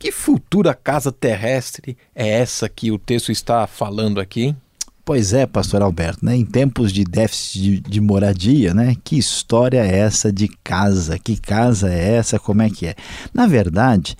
Que 0.00 0.10
futura 0.10 0.72
casa 0.72 1.12
terrestre 1.12 1.94
é 2.14 2.26
essa 2.26 2.70
que 2.70 2.90
o 2.90 2.98
texto 2.98 3.30
está 3.30 3.66
falando 3.66 4.18
aqui? 4.18 4.56
Pois 5.04 5.34
é, 5.34 5.44
pastor 5.44 5.82
Alberto, 5.82 6.24
né? 6.24 6.34
em 6.34 6.44
tempos 6.44 6.90
de 6.90 7.04
déficit 7.04 7.60
de, 7.60 7.80
de, 7.80 8.00
moradia, 8.00 8.72
né? 8.72 8.96
que 9.04 9.18
história 9.18 9.84
é 9.84 9.98
essa 9.98 10.32
de 10.32 10.48
casa? 10.64 11.18
Que 11.18 11.36
casa 11.36 11.92
é 11.92 12.14
essa? 12.14 12.38
Como 12.38 12.62
é 12.62 12.70
que 12.70 12.86
é? 12.86 12.94
Na 13.34 13.46
verdade, 13.46 14.16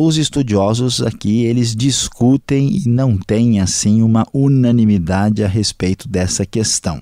os 0.00 0.16
estudiosos 0.16 1.02
aqui, 1.02 1.44
eles 1.44 1.76
discutem 1.76 2.74
e 2.74 2.88
não 2.88 3.18
têm 3.18 3.60
assim 3.60 4.00
uma 4.00 4.26
unanimidade 4.32 5.44
a 5.44 5.48
respeito 5.48 6.08
dessa 6.08 6.46
questão. 6.46 6.98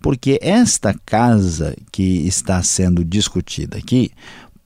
Porque 0.00 0.38
esta 0.40 0.94
casa 1.04 1.76
que 1.92 2.26
está 2.26 2.62
sendo 2.62 3.04
discutida 3.04 3.76
aqui 3.76 4.10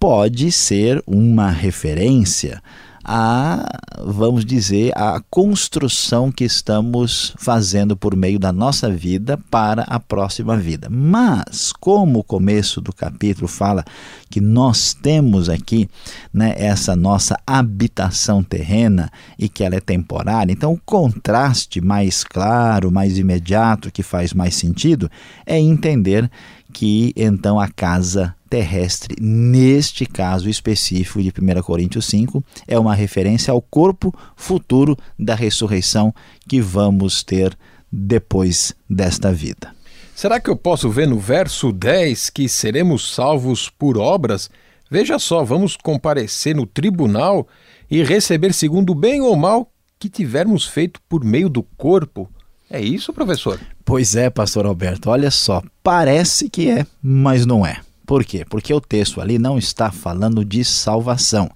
pode 0.01 0.51
ser 0.51 1.03
uma 1.07 1.51
referência 1.51 2.63
a, 3.05 3.67
vamos 4.05 4.45
dizer, 4.45 4.93
a 4.97 5.21
construção 5.31 6.31
que 6.31 6.45
estamos 6.45 7.35
fazendo 7.39 7.97
por 7.97 8.15
meio 8.15 8.39
da 8.39 8.53
nossa 8.53 8.91
vida 8.91 9.39
para 9.51 9.83
a 9.83 9.99
próxima 9.99 10.57
vida. 10.57 10.89
Mas, 10.91 11.73
como 11.73 12.21
o 12.21 12.25
começo 12.25 12.81
do 12.81 12.93
capítulo 12.93 13.49
fala 13.49 13.85
que 14.29 14.41
nós 14.41 14.95
temos 14.95 15.49
aqui 15.49 15.89
né, 16.33 16.55
essa 16.57 16.95
nossa 16.95 17.39
habitação 17.47 18.43
terrena 18.43 19.11
e 19.39 19.49
que 19.49 19.65
ela 19.65 19.77
é 19.77 19.81
temporária, 19.81 20.53
então 20.53 20.73
o 20.73 20.81
contraste 20.85 21.81
mais 21.81 22.23
claro, 22.23 22.91
mais 22.91 23.19
imediato, 23.19 23.91
que 23.91 24.03
faz 24.03 24.33
mais 24.33 24.55
sentido, 24.55 25.11
é 25.47 25.59
entender 25.59 26.31
que 26.73 27.13
então 27.17 27.59
a 27.59 27.69
casa 27.69 28.35
terrestre, 28.51 29.15
neste 29.21 30.05
caso 30.05 30.51
específico 30.51 31.23
de 31.23 31.31
1 31.31 31.63
Coríntios 31.63 32.07
5, 32.07 32.45
é 32.67 32.77
uma 32.77 32.97
referência 32.97 33.53
ao 33.53 33.63
corpo 33.63 34.13
futuro 34.35 34.99
da 35.17 35.37
ressurreição 35.37 36.13
que 36.49 36.61
vamos 36.61 37.23
ter 37.23 37.57
depois 37.91 38.75
desta 38.89 39.33
vida. 39.33 39.73
Será 40.17 40.41
que 40.41 40.51
eu 40.51 40.57
posso 40.57 40.91
ver 40.91 41.07
no 41.07 41.19
verso 41.19 41.73
10 41.73 42.29
que 42.31 42.49
seremos 42.49 43.15
salvos 43.15 43.71
por 43.71 43.97
obras? 43.97 44.51
Veja 44.91 45.19
só, 45.19 45.45
vamos 45.45 45.77
comparecer 45.77 46.55
no 46.55 46.67
tribunal 46.67 47.47
e 47.89 48.03
receber 48.03 48.53
segundo 48.53 48.91
o 48.91 48.95
bem 48.95 49.21
ou 49.21 49.37
mal 49.37 49.71
que 49.99 50.09
tivermos 50.09 50.67
feito 50.67 51.01
por 51.09 51.25
meio 51.25 51.49
do 51.49 51.63
corpo. 51.63 52.29
É 52.69 52.81
isso, 52.81 53.13
professor? 53.13 53.61
Pois 53.85 54.15
é, 54.17 54.29
pastor 54.29 54.67
Alberto. 54.67 55.11
Olha 55.11 55.31
só, 55.31 55.63
parece 55.83 56.51
que 56.51 56.69
é, 56.69 56.87
mas 57.03 57.47
não 57.47 57.65
é. 57.65 57.81
Por 58.11 58.25
quê? 58.25 58.45
Porque 58.45 58.75
o 58.75 58.81
texto 58.81 59.21
ali 59.21 59.39
não 59.39 59.57
está 59.57 59.93
falando 59.93 60.45
de 60.45 60.65
salvação. 60.65 61.49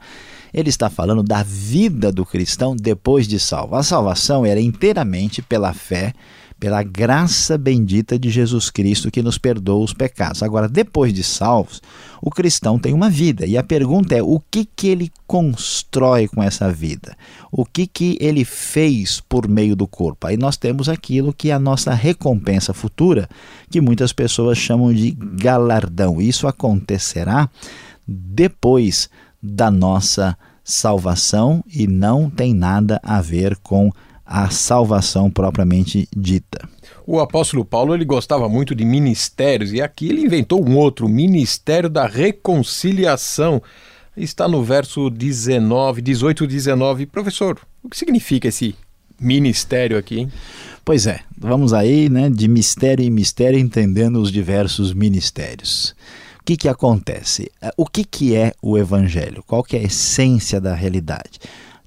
Ele 0.53 0.69
está 0.69 0.89
falando 0.89 1.21
da 1.21 1.43
vida 1.43 2.13
do 2.13 2.25
cristão 2.25 2.77
depois 2.77 3.27
de 3.27 3.41
salvo. 3.41 3.75
A 3.75 3.83
salvação 3.83 4.47
era 4.47 4.61
inteiramente 4.61 5.43
pela 5.43 5.73
fé 5.73 6.15
pela 6.65 6.83
graça 6.83 7.59
bendita 7.59 8.19
de 8.19 8.31
Jesus 8.31 8.71
Cristo 8.71 9.11
que 9.11 9.23
nos 9.23 9.37
perdoa 9.37 9.85
os 9.85 9.93
pecados. 9.93 10.43
Agora, 10.43 10.67
depois 10.67 11.13
de 11.13 11.23
salvos, 11.23 11.83
o 12.23 12.31
cristão 12.31 12.79
tem 12.79 12.95
uma 12.95 13.11
vida 13.11 13.45
e 13.45 13.59
a 13.59 13.63
pergunta 13.63 14.15
é: 14.15 14.23
o 14.23 14.41
que 14.51 14.65
que 14.65 14.89
ele 14.89 15.13
constrói 15.27 16.27
com 16.27 16.43
essa 16.43 16.73
vida? 16.73 17.15
O 17.53 17.67
que 17.67 17.87
que 17.87 18.17
ele 18.19 18.47
fez 18.47 19.21
por 19.21 19.47
meio 19.47 19.77
do 19.77 19.87
corpo? 19.87 20.27
Aí 20.27 20.39
nós 20.39 20.57
temos 20.57 20.89
aquilo 20.89 21.35
que 21.35 21.51
é 21.51 21.53
a 21.53 21.59
nossa 21.59 21.93
recompensa 21.93 22.73
futura, 22.73 23.29
que 23.69 23.83
muitas 23.83 24.15
pessoas 24.15 24.57
chamam 24.57 24.91
de 24.95 25.11
galardão. 25.11 26.19
Isso 26.19 26.47
acontecerá 26.47 27.47
depois 28.09 29.11
da 29.43 29.71
nossa 29.71 30.35
salvação 30.65 31.63
e 31.71 31.87
não 31.87 32.31
tem 32.31 32.55
nada 32.55 32.99
a 33.03 33.21
ver 33.21 33.55
com 33.57 33.93
a 34.25 34.49
salvação 34.51 35.31
propriamente 35.31 36.09
dita. 36.17 36.69
O 37.07 37.21
apóstolo 37.21 37.65
Paulo 37.65 37.95
ele 37.95 38.05
gostava 38.05 38.49
muito 38.49 38.75
de 38.75 38.85
ministérios 38.85 39.73
e 39.73 39.83
aqui 39.83 40.09
ele 40.09 40.23
inventou 40.23 40.67
um 40.67 40.77
outro, 40.77 41.09
ministério 41.09 41.91
da 41.91 42.07
reconciliação. 42.07 43.63
Está 44.17 44.49
no 44.49 44.63
verso 44.63 45.11
19, 45.11 46.01
18 46.01 46.47
19. 46.47 47.07
Professor, 47.07 47.61
o 47.83 47.91
que 47.91 47.99
significa 47.99 48.49
esse 48.49 48.75
ministério 49.21 49.99
aqui? 49.99 50.29
Pois 50.85 51.07
é, 51.07 51.21
vamos 51.37 51.73
aí, 51.73 52.09
né, 52.09 52.31
de 52.31 52.49
mistério 52.49 53.05
em 53.05 53.11
mistério 53.11 53.59
entendendo 53.59 54.17
os 54.17 54.31
diversos 54.31 54.95
ministérios. 54.95 55.95
O 56.41 56.45
que 56.45 56.57
que 56.57 56.69
acontece? 56.69 57.51
O 57.77 57.87
que 57.87 58.05
que 58.05 58.35
é 58.35 58.53
o 58.63 58.77
evangelho? 58.77 59.43
Qual 59.47 59.63
que 59.63 59.77
é 59.77 59.81
a 59.81 59.85
essência 59.85 60.61
da 60.61 60.75
realidade? 60.75 61.41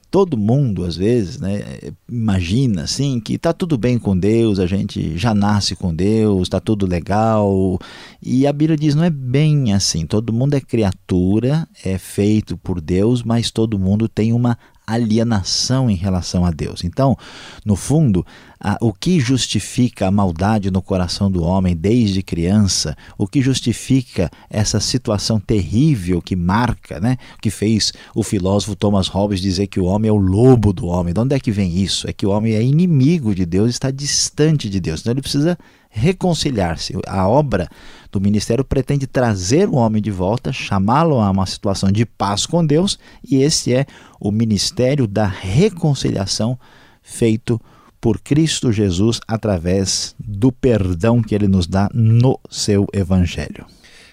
Todo 0.10 0.38
mundo 0.38 0.84
às 0.84 0.96
vezes 0.96 1.40
né, 1.40 1.64
imagina 2.10 2.84
assim 2.84 3.20
que 3.20 3.34
está 3.34 3.54
tudo 3.54 3.78
bem 3.78 4.00
com 4.00 4.18
Deus, 4.18 4.60
a 4.60 4.66
gente 4.66 5.18
já 5.18 5.34
nasce 5.34 5.76
com 5.76 5.94
Deus, 5.94 6.44
está 6.44 6.60
tudo 6.60 6.86
legal. 6.86 7.80
E 8.22 8.48
a 8.48 8.54
Bíblia 8.54 8.78
diz 8.78 8.96
não 8.96 9.04
é 9.04 9.10
bem 9.10 9.74
assim. 9.74 10.06
Todo 10.06 10.34
mundo 10.34 10.56
é 10.56 10.62
criatura, 10.62 11.68
é 11.84 11.98
feito 11.98 12.58
por 12.58 12.82
Deus, 12.82 13.24
mas 13.24 13.52
todo 13.52 13.80
mundo 13.80 14.08
tem 14.08 14.34
uma 14.34 14.58
alienação 14.88 15.90
em 15.90 15.96
relação 15.96 16.46
a 16.46 16.52
Deus. 16.52 16.86
Então, 16.86 17.18
no 17.66 17.76
fundo, 17.76 18.26
a, 18.58 18.78
o 18.80 18.94
que 18.94 19.20
justifica 19.20 20.08
a 20.08 20.12
maldade 20.12 20.72
no 20.72 20.82
coração 20.82 21.30
do 21.30 21.44
homem 21.44 21.76
desde 21.76 22.24
criança, 22.24 22.96
o 23.18 23.28
que 23.28 23.42
justifica 23.42 24.32
essa 24.50 24.80
situação 24.80 25.42
terrível 25.42 26.22
que 26.22 26.38
marca, 26.38 27.02
né, 27.02 27.18
que 27.42 27.50
fez 27.50 27.92
o 28.16 28.24
filósofo 28.24 28.78
Thomas 28.78 29.10
Hobbes 29.10 29.42
dizer 29.42 29.68
que 29.68 29.80
o 29.80 29.86
homem 29.86 30.08
é 30.08 30.12
o 30.12 30.16
lobo 30.16 30.72
do 30.72 30.88
homem. 30.88 31.14
De 31.14 31.20
onde 31.20 31.36
é 31.36 31.40
que 31.40 31.52
vem 31.52 31.78
isso? 31.78 32.10
É 32.10 32.14
que 32.14 32.26
o 32.26 32.30
homem 32.30 32.54
é 32.54 32.64
inimigo 32.64 33.36
de 33.36 33.46
Deus, 33.46 33.70
está 33.70 33.92
distante 33.92 34.70
de 34.70 34.80
Deus. 34.80 35.02
Então 35.02 35.12
ele 35.12 35.22
precisa 35.22 35.58
reconciliar-se. 35.98 36.94
A 37.08 37.28
obra 37.28 37.68
do 38.12 38.22
ministério 38.22 38.64
pretende 38.64 39.08
trazer 39.08 39.68
o 39.68 39.76
homem 39.76 40.02
de 40.02 40.12
volta, 40.12 40.54
chamá-lo 40.54 41.20
a 41.20 41.30
uma 41.32 41.46
situação 41.46 41.92
de 41.92 42.06
paz 42.06 42.46
com 42.46 42.66
Deus, 42.66 42.98
e 43.28 43.38
esse 43.38 43.74
é 43.74 43.86
o 44.20 44.32
ministério 44.32 45.08
da 45.08 45.26
reconciliação 45.26 46.58
feito 47.02 47.60
por 48.00 48.20
Cristo 48.20 48.72
Jesus 48.72 49.20
através 49.28 50.16
do 50.20 50.52
perdão 50.52 51.22
que 51.22 51.34
ele 51.34 51.48
nos 51.48 51.66
dá 51.66 51.90
no 51.94 52.40
seu 52.50 52.86
evangelho. 52.94 53.66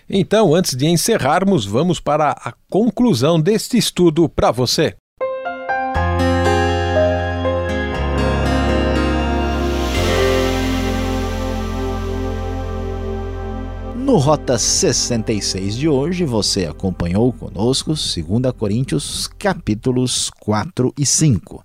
Então, 0.09 0.55
antes 0.55 0.75
de 0.75 0.87
encerrarmos, 0.87 1.65
vamos 1.65 2.01
para 2.01 2.31
a 2.33 2.53
conclusão 2.71 3.41
deste 3.41 3.77
estudo 3.77 4.29
para 4.29 4.51
você. 4.51 4.95
No 14.15 14.21
Rota 14.21 14.57
66 14.57 15.75
de 15.75 15.89
hoje, 15.89 16.25
você 16.25 16.67
acompanhou 16.67 17.33
conosco 17.33 17.95
2 17.95 18.53
Coríntios 18.57 19.27
capítulos 19.27 20.31
4 20.39 20.95
e 20.97 21.05
5. 21.05 21.65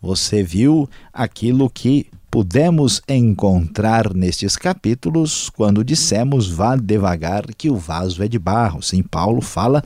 Você 0.00 0.42
viu 0.42 0.88
aquilo 1.12 1.68
que 1.68 2.06
pudemos 2.30 3.02
encontrar 3.06 4.14
nestes 4.14 4.56
capítulos 4.56 5.50
quando 5.50 5.84
dissemos 5.84 6.48
vá 6.48 6.76
devagar 6.76 7.44
que 7.58 7.68
o 7.68 7.76
vaso 7.76 8.22
é 8.22 8.26
de 8.26 8.38
barro. 8.38 8.80
Sim, 8.80 9.02
Paulo 9.02 9.42
fala 9.42 9.84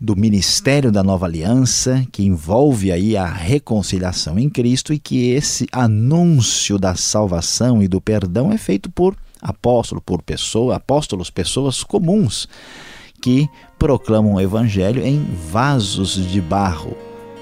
do 0.00 0.14
ministério 0.14 0.92
da 0.92 1.02
nova 1.02 1.26
aliança, 1.26 2.06
que 2.12 2.22
envolve 2.22 2.92
aí 2.92 3.16
a 3.16 3.26
reconciliação 3.26 4.38
em 4.38 4.48
Cristo 4.48 4.94
e 4.94 4.98
que 5.00 5.30
esse 5.30 5.66
anúncio 5.72 6.78
da 6.78 6.94
salvação 6.94 7.82
e 7.82 7.88
do 7.88 8.00
perdão 8.00 8.52
é 8.52 8.56
feito 8.56 8.88
por 8.88 9.16
apóstolo 9.40 10.00
por 10.00 10.22
pessoa, 10.22 10.76
apóstolos, 10.76 11.30
pessoas 11.30 11.82
comuns 11.82 12.48
que 13.20 13.48
proclamam 13.78 14.34
o 14.34 14.40
evangelho 14.40 15.04
em 15.04 15.24
vasos 15.50 16.14
de 16.14 16.40
barro, 16.40 16.96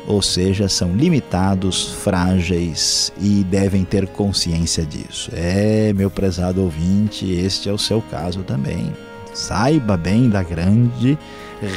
ou 0.07 0.23
seja, 0.23 0.69
são 0.69 0.97
limitados, 0.97 1.93
frágeis 2.03 3.13
e 3.21 3.45
devem 3.45 3.85
ter 3.85 4.07
consciência 4.09 4.85
disso. 4.85 5.31
É, 5.35 5.93
meu 5.93 6.11
prezado 6.11 6.63
ouvinte, 6.63 7.31
este 7.31 7.69
é 7.69 7.73
o 7.73 7.79
seu 7.79 8.01
caso 8.01 8.43
também. 8.43 8.93
Saiba 9.35 9.97
bem 9.97 10.29
da 10.29 10.43
grande 10.43 11.19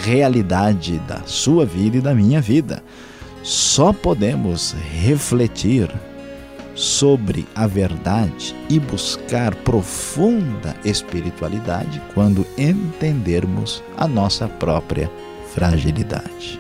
realidade 0.04 1.00
da 1.00 1.22
sua 1.26 1.66
vida 1.66 1.98
e 1.98 2.02
da 2.02 2.14
minha 2.14 2.42
vida. 2.42 2.82
Só 3.44 3.92
podemos 3.92 4.76
refletir 5.04 5.92
sobre 6.76 7.46
a 7.56 7.68
verdade 7.68 8.56
e 8.70 8.80
buscar 8.80 9.54
profunda 9.56 10.76
espiritualidade 10.84 12.02
quando 12.14 12.46
entendermos 12.58 13.84
a 13.98 14.08
nossa 14.08 14.48
própria 14.48 15.12
fragilidade. 15.54 16.60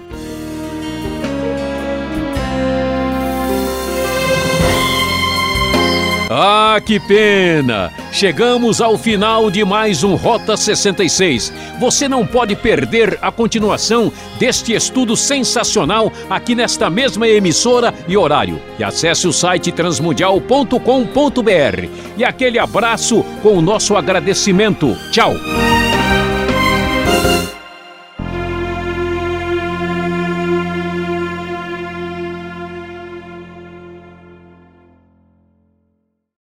Ah, 6.34 6.80
que 6.80 6.98
pena! 6.98 7.92
Chegamos 8.10 8.80
ao 8.80 8.98
final 8.98 9.52
de 9.52 9.66
mais 9.66 10.02
um 10.02 10.16
Rota 10.16 10.56
66. 10.56 11.52
Você 11.78 12.08
não 12.08 12.26
pode 12.26 12.56
perder 12.56 13.20
a 13.22 13.30
continuação 13.34 14.10
deste 14.40 14.72
estudo 14.72 15.18
sensacional 15.18 16.10
aqui 16.30 16.56
nesta 16.56 16.90
mesma 16.90 17.28
emissora 17.28 17.94
e 18.08 18.16
horário. 18.16 18.62
E 18.80 18.84
acesse 18.84 19.28
o 19.28 19.34
site 19.34 19.74
transmundial.com.br. 19.74 21.90
E 22.16 22.24
aquele 22.24 22.60
abraço 22.60 23.24
com 23.44 23.58
o 23.58 23.62
nosso 23.62 23.98
agradecimento. 23.98 24.96
Tchau! 25.12 25.34